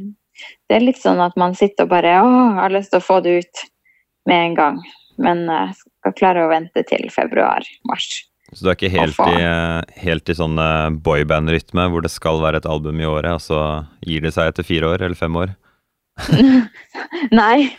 det 0.69 0.77
er 0.77 0.85
litt 0.85 1.01
sånn 1.01 1.19
at 1.19 1.35
man 1.35 1.55
sitter 1.57 1.83
og 1.83 1.91
bare 1.91 2.13
Å, 2.21 2.29
jeg 2.29 2.61
har 2.61 2.75
lyst 2.77 2.93
til 2.93 3.01
å 3.01 3.07
få 3.07 3.19
det 3.25 3.39
ut 3.43 3.63
med 4.29 4.45
en 4.45 4.55
gang. 4.55 4.79
Men 5.19 5.43
jeg 5.49 5.75
skal 5.81 6.15
klare 6.17 6.45
å 6.45 6.51
vente 6.53 6.85
til 6.87 7.03
februar-mars. 7.11 8.07
Så 8.53 8.65
du 8.65 8.69
er 8.71 8.77
ikke 8.77 8.93
helt, 8.93 9.17
helt 9.17 9.33
i, 9.33 9.43
eh, 9.47 10.03
helt 10.05 10.29
i 10.29 10.35
sånn 10.37 10.59
eh, 10.61 10.93
boyband-rytme 11.05 11.87
hvor 11.91 12.05
det 12.05 12.11
skal 12.13 12.41
være 12.43 12.61
et 12.61 12.69
album 12.69 13.01
i 13.01 13.09
året, 13.09 13.33
og 13.35 13.43
så 13.43 13.59
gir 14.05 14.23
det 14.25 14.33
seg 14.35 14.51
etter 14.51 14.67
fire 14.67 14.93
år 14.93 15.05
eller 15.05 15.17
fem 15.19 15.35
år? 15.39 15.55
Nei, 17.39 17.71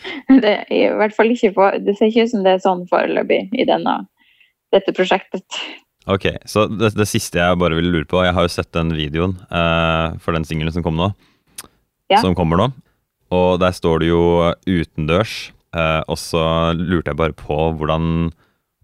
det, 0.42 0.56
i 0.74 0.84
hvert 0.98 1.14
fall 1.14 1.30
ikke 1.30 1.52
på, 1.54 1.70
det 1.84 1.94
ser 1.98 2.10
ikke 2.10 2.26
ut 2.26 2.34
som 2.34 2.44
det 2.46 2.56
er 2.56 2.64
sånn 2.64 2.84
foreløpig 2.90 3.46
i 3.54 3.66
denne, 3.68 4.00
dette 4.74 4.94
prosjektet. 4.96 5.46
Ok, 6.10 6.26
så 6.44 6.66
det, 6.68 6.92
det 6.98 7.06
siste 7.08 7.40
jeg 7.40 7.60
bare 7.60 7.76
ville 7.78 7.88
lure 7.94 8.08
på 8.08 8.20
Jeg 8.26 8.34
har 8.36 8.44
jo 8.44 8.52
sett 8.52 8.68
den 8.76 8.90
videoen 8.92 9.38
eh, 9.48 10.16
for 10.20 10.36
den 10.36 10.44
singelen 10.44 10.74
som 10.74 10.84
kom 10.84 10.98
nå. 10.98 11.14
Ja. 12.12 12.20
Som 12.20 12.36
kommer 12.36 12.60
nå. 12.60 12.66
Og 13.32 13.56
der 13.62 13.72
står 13.72 14.02
du 14.02 14.10
jo 14.10 14.24
utendørs. 14.68 15.54
Eh, 15.74 16.02
og 16.04 16.18
så 16.20 16.44
lurte 16.76 17.12
jeg 17.12 17.20
bare 17.20 17.36
på 17.36 17.56
hvordan, 17.78 18.28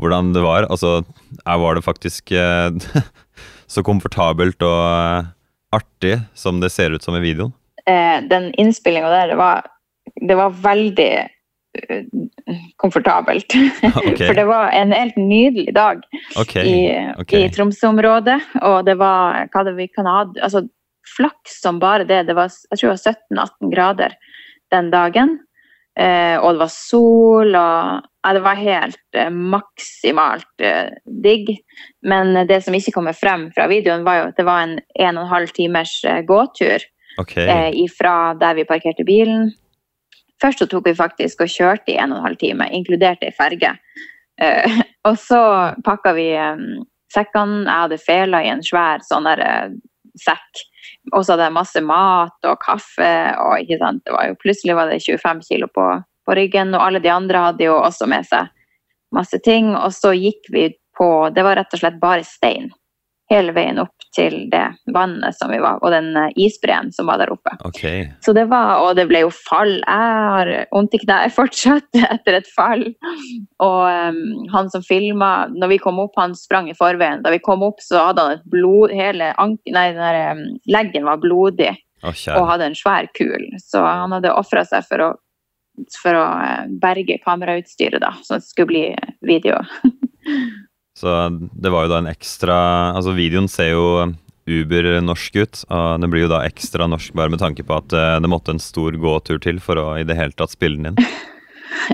hvordan 0.02 0.32
det 0.34 0.44
var. 0.44 0.68
Altså, 0.70 1.00
var 1.44 1.76
det 1.76 1.86
faktisk 1.86 2.32
eh, 2.32 2.70
så 3.74 3.84
komfortabelt 3.86 4.62
og 4.66 4.80
eh, 4.84 5.28
artig 5.76 6.16
som 6.34 6.60
det 6.62 6.72
ser 6.74 6.94
ut 6.96 7.04
som 7.04 7.16
i 7.18 7.24
videoen? 7.24 7.52
Eh, 7.86 8.18
den 8.30 8.50
innspillinga 8.60 9.10
der, 9.12 9.34
det 9.34 9.38
var, 9.40 9.68
det 10.20 10.38
var 10.38 10.56
veldig 10.64 11.12
komfortabelt. 12.76 13.54
Okay. 14.10 14.26
For 14.26 14.34
det 14.34 14.44
var 14.48 14.72
en 14.74 14.92
helt 14.92 15.16
nydelig 15.16 15.72
dag 15.74 16.02
okay. 16.38 16.64
i, 16.66 16.78
okay. 17.20 17.44
i 17.44 17.50
Tromsø-området. 17.52 18.38
Og 18.66 18.84
det 18.88 18.96
var 19.00 19.46
hva 19.52 19.62
det 19.66 19.76
vi 19.78 19.86
kan 19.92 20.08
ha, 20.08 20.24
altså 20.42 20.64
flaks 21.16 21.60
som 21.62 21.78
bare 21.80 22.04
det. 22.08 22.24
Det 22.28 22.36
var, 22.36 22.50
jeg 22.70 22.80
tror 22.80 22.90
det 22.90 22.96
var 22.96 23.14
17-18 23.14 23.72
grader 23.74 24.16
den 24.74 24.90
dagen. 24.92 25.38
Eh, 25.98 26.36
og 26.38 26.54
det 26.54 26.62
var 26.64 26.72
sol, 26.74 27.54
og 27.58 28.09
ja, 28.22 28.33
det 28.37 28.42
var 28.44 28.59
helt 28.61 29.16
eh, 29.16 29.30
maksimalt 29.30 30.62
eh, 30.62 30.92
digg. 31.24 31.54
Men 32.06 32.35
det 32.48 32.61
som 32.64 32.76
ikke 32.76 32.92
kommer 32.92 33.16
frem 33.16 33.48
fra 33.56 33.68
videoen, 33.70 34.04
var 34.04 34.18
jo 34.18 34.28
at 34.30 34.40
det 34.40 34.46
var 34.48 34.64
en 34.66 34.78
en 34.94 35.16
og 35.16 35.24
en 35.24 35.33
halv 35.33 35.54
timers 35.56 35.94
eh, 36.04 36.20
gåtur 36.28 36.85
okay. 37.18 37.46
eh, 37.46 37.70
ifra 37.85 38.35
der 38.40 38.54
vi 38.54 38.68
parkerte 38.68 39.04
bilen. 39.04 39.50
Først 40.40 40.62
så 40.62 40.68
tok 40.68 40.88
vi 40.88 40.96
faktisk 40.96 41.42
og 41.44 41.52
kjørte 41.52 41.92
i 41.92 41.98
en 42.00 42.12
og 42.12 42.20
en 42.20 42.28
halv 42.28 42.40
time, 42.40 42.68
inkludert 42.72 43.24
ei 43.24 43.33
ferge. 43.37 43.74
Eh, 44.40 44.80
og 45.09 45.18
så 45.20 45.40
pakka 45.85 46.14
vi 46.16 46.30
eh, 46.37 46.66
sekkene. 47.14 47.64
Jeg 47.66 47.87
hadde 47.87 48.02
fela 48.04 48.42
i 48.44 48.52
en 48.52 48.64
svær 48.64 49.04
sånn 49.06 49.28
der 49.28 49.44
eh, 49.44 49.78
sekk. 50.20 50.66
Og 51.14 51.24
så 51.24 51.35
hadde 51.35 51.48
jeg 51.48 51.56
masse 51.56 51.80
mat 51.85 52.48
og 52.48 52.61
kaffe. 52.62 53.11
og 53.40 53.61
ikke 53.62 53.80
sant, 53.80 54.02
det 54.04 54.14
var 54.14 54.28
jo 54.28 54.38
Plutselig 54.40 54.76
var 54.76 54.90
det 54.90 55.00
25 55.04 55.44
kilo 55.48 55.68
på, 55.72 55.87
på 56.30 56.38
ryggen, 56.38 56.74
og 56.76 56.86
alle 56.86 57.02
de 57.02 57.10
andre 57.12 57.46
hadde 57.48 57.66
jo 57.66 57.76
også 57.80 58.06
med 58.10 58.28
seg 58.30 58.50
masse 59.14 59.42
ting. 59.42 59.72
Og 59.74 59.90
så 59.96 60.14
gikk 60.14 60.52
vi 60.54 60.68
på 60.98 61.30
Det 61.34 61.42
var 61.46 61.56
rett 61.56 61.74
og 61.74 61.80
slett 61.80 62.00
bare 62.02 62.26
stein 62.26 62.68
hele 63.30 63.52
veien 63.54 63.78
opp 63.78 63.94
til 64.14 64.48
det 64.50 64.64
vannet 64.90 65.36
som 65.38 65.52
vi 65.54 65.60
var, 65.62 65.78
og 65.84 65.92
den 65.94 66.08
eh, 66.18 66.32
isbreen 66.42 66.88
som 66.90 67.06
var 67.06 67.20
der 67.20 67.30
oppe. 67.30 67.52
Okay. 67.68 68.08
Så 68.26 68.34
det 68.34 68.48
var, 68.50 68.80
og 68.82 68.96
det 68.98 69.04
ble 69.10 69.22
jo 69.22 69.30
fall. 69.30 69.76
Jeg 69.78 70.16
har 70.34 70.50
vondt 70.74 70.96
i 70.98 71.02
kneet 71.04 71.34
fortsatt 71.38 72.00
etter 72.00 72.40
et 72.40 72.50
fall. 72.56 72.82
Og 73.62 73.84
um, 73.86 74.48
han 74.50 74.72
som 74.74 74.82
filma, 74.82 75.46
når 75.54 75.76
vi 75.76 75.78
kom 75.84 76.02
opp, 76.02 76.18
han 76.18 76.34
sprang 76.34 76.72
i 76.72 76.76
forveien. 76.76 77.22
Da 77.22 77.30
vi 77.30 77.38
kom 77.44 77.62
opp, 77.66 77.78
så 77.86 78.08
hadde 78.08 78.26
han 78.26 78.40
et 78.40 78.50
blod 78.50 78.90
Hele 78.96 79.30
anken... 79.38 79.76
nei, 79.76 79.86
der, 79.94 80.20
um, 80.34 80.44
leggen 80.66 81.06
var 81.06 81.22
blodig 81.22 81.76
Oh, 82.00 82.16
og 82.32 82.46
hadde 82.48 82.70
en 82.70 82.76
svær 82.78 83.10
kul. 83.12 83.42
Så 83.60 83.82
han 83.84 84.14
hadde 84.16 84.32
ofra 84.32 84.62
seg 84.64 84.86
for 84.88 85.04
å, 85.04 85.08
for 86.02 86.16
å 86.16 86.24
eh, 86.44 86.66
berge 86.82 87.18
kamerautstyret, 87.24 88.00
da, 88.02 88.14
så 88.24 88.38
det 88.38 88.48
skulle 88.48 88.72
bli 88.72 88.84
video. 89.26 89.60
Så 91.00 91.08
det 91.56 91.70
var 91.72 91.86
jo 91.86 91.90
da 91.94 92.00
en 92.02 92.10
ekstra 92.10 92.54
Altså, 92.92 93.14
videoen 93.16 93.46
ser 93.48 93.70
jo 93.70 93.84
uber-norsk 94.50 95.36
ut, 95.38 95.62
og 95.70 96.02
det 96.02 96.08
blir 96.12 96.24
jo 96.26 96.32
da 96.32 96.42
ekstra 96.44 96.88
norsk 96.90 97.14
bare 97.16 97.32
med 97.32 97.40
tanke 97.40 97.64
på 97.64 97.76
at 97.76 97.94
eh, 97.94 98.16
det 98.20 98.30
måtte 98.30 98.52
en 98.52 98.62
stor 98.62 98.96
gåtur 99.00 99.40
til 99.40 99.60
for 99.62 99.80
å 99.80 99.86
i 100.00 100.04
det 100.04 100.16
hele 100.18 100.36
tatt 100.36 100.56
spille 100.56 100.80
den 100.80 100.92
inn. 100.92 101.04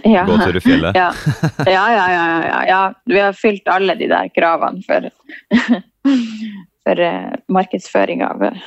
Ja. 0.05 0.25
Gåtur 0.27 0.57
i 0.57 0.61
fjellet. 0.61 0.97
Ja. 0.97 1.11
Ja, 1.69 1.83
ja, 1.93 2.05
ja, 2.11 2.61
ja. 2.69 2.79
Vi 3.07 3.21
har 3.21 3.37
fylt 3.37 3.69
alle 3.71 3.95
de 3.97 4.09
der 4.11 4.29
kravene 4.35 4.81
for, 4.85 5.07
for 6.89 7.03
eh, 7.07 7.37
markedsføring 7.53 8.25
av 8.27 8.43
eh, 8.49 8.59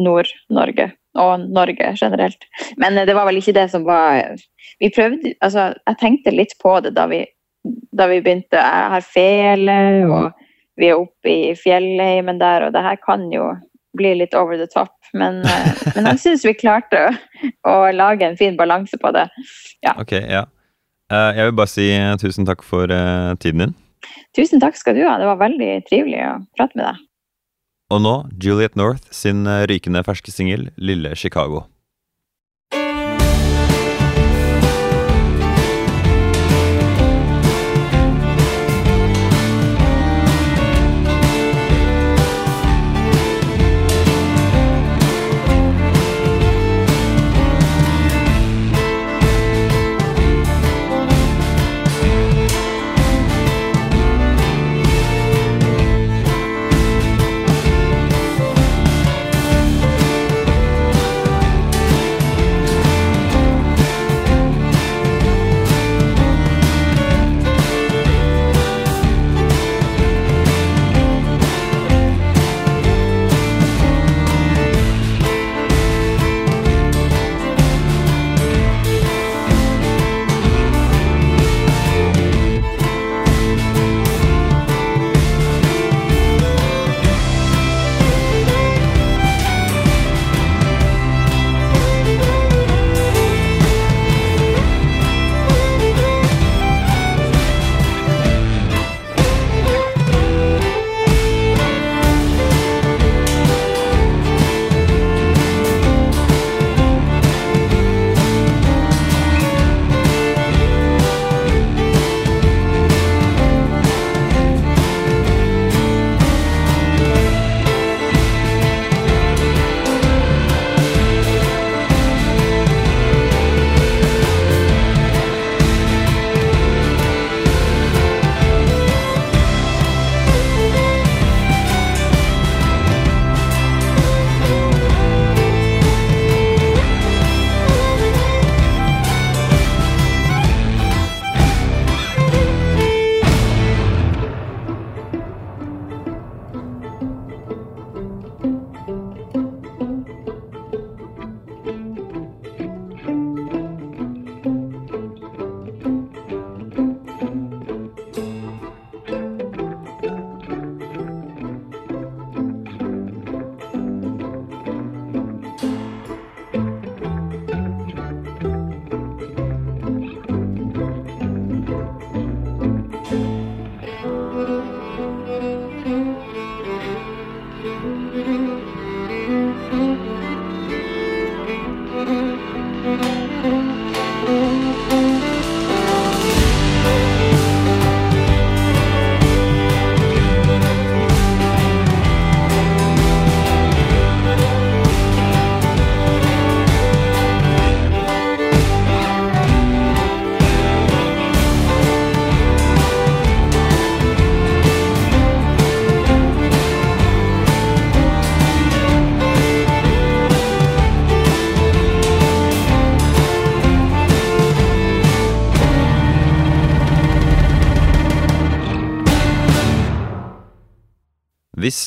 Nord-Norge 0.00 0.88
og 1.14 1.44
Norge 1.54 1.92
generelt. 2.00 2.48
Men 2.80 2.98
eh, 2.98 3.06
det 3.06 3.16
var 3.16 3.28
vel 3.28 3.40
ikke 3.40 3.56
det 3.56 3.68
som 3.72 3.86
var 3.86 4.34
Vi 4.80 4.90
prøvde 4.94 5.34
Altså, 5.40 5.72
jeg 5.86 6.00
tenkte 6.00 6.34
litt 6.34 6.56
på 6.62 6.78
det 6.84 6.94
da 6.96 7.06
vi, 7.10 7.24
da 7.92 8.08
vi 8.10 8.22
begynte. 8.24 8.58
Jeg 8.58 8.90
har 8.94 9.06
fele, 9.06 9.78
og 10.08 10.32
vi 10.80 10.90
er 10.90 10.98
oppe 10.98 11.30
i 11.30 11.54
fjellheimen 11.58 12.40
der, 12.40 12.66
og 12.66 12.74
det 12.74 12.82
her 12.82 12.98
kan 13.02 13.28
jo 13.32 13.52
bli 13.94 14.14
litt 14.18 14.34
over 14.34 14.58
the 14.58 14.66
top. 14.66 14.94
Men, 15.14 15.42
eh, 15.46 15.70
men 15.94 16.10
jeg 16.10 16.22
syns 16.24 16.44
vi 16.46 16.56
klarte 16.58 17.06
å, 17.62 17.76
lage 17.94 18.26
en 18.26 18.38
fin 18.38 18.58
balanse 18.58 18.98
på 19.00 19.14
det. 19.14 19.28
Ok, 19.94 20.16
ja. 20.18 20.44
Eh, 21.12 21.30
Jeg 21.36 21.46
vil 21.46 21.58
bare 21.60 21.70
si 21.70 21.88
tusen 22.20 22.48
takk 22.48 22.64
for 22.66 22.90
eh, 22.90 23.34
tiden 23.38 23.66
din. 23.66 23.74
Tusen 24.36 24.60
takk 24.60 24.76
skal 24.76 24.98
du 24.98 25.04
ha. 25.06 25.16
Det 25.20 25.28
var 25.30 25.40
veldig 25.40 25.72
trivelig 25.88 26.22
å 26.26 26.38
prate 26.58 26.78
med 26.78 26.88
deg. 26.88 27.02
Og 27.92 28.00
nå 28.00 28.14
Juliet 28.40 28.78
North 28.80 29.10
sin 29.12 29.44
eh, 29.46 29.66
rykende 29.68 30.04
ferske 30.06 30.32
singel 30.32 30.70
'Lille 30.76 31.12
Chicago'. 31.12 31.66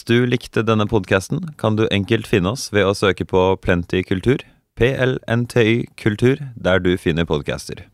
Du 0.07 0.25
likte 0.25 0.63
denne 0.63 0.87
podkasten, 0.87 1.41
kan 1.59 1.75
du 1.75 1.85
enkelt 1.91 2.27
finne 2.29 2.55
oss 2.55 2.69
ved 2.71 2.87
å 2.87 2.95
søke 2.95 3.27
på 3.27 3.43
Plenty 3.63 4.03
kultur, 4.07 4.41
PLNTY 4.79 5.87
kultur, 5.99 6.41
der 6.55 6.79
du 6.79 6.95
finner 7.01 7.27
podcaster. 7.27 7.85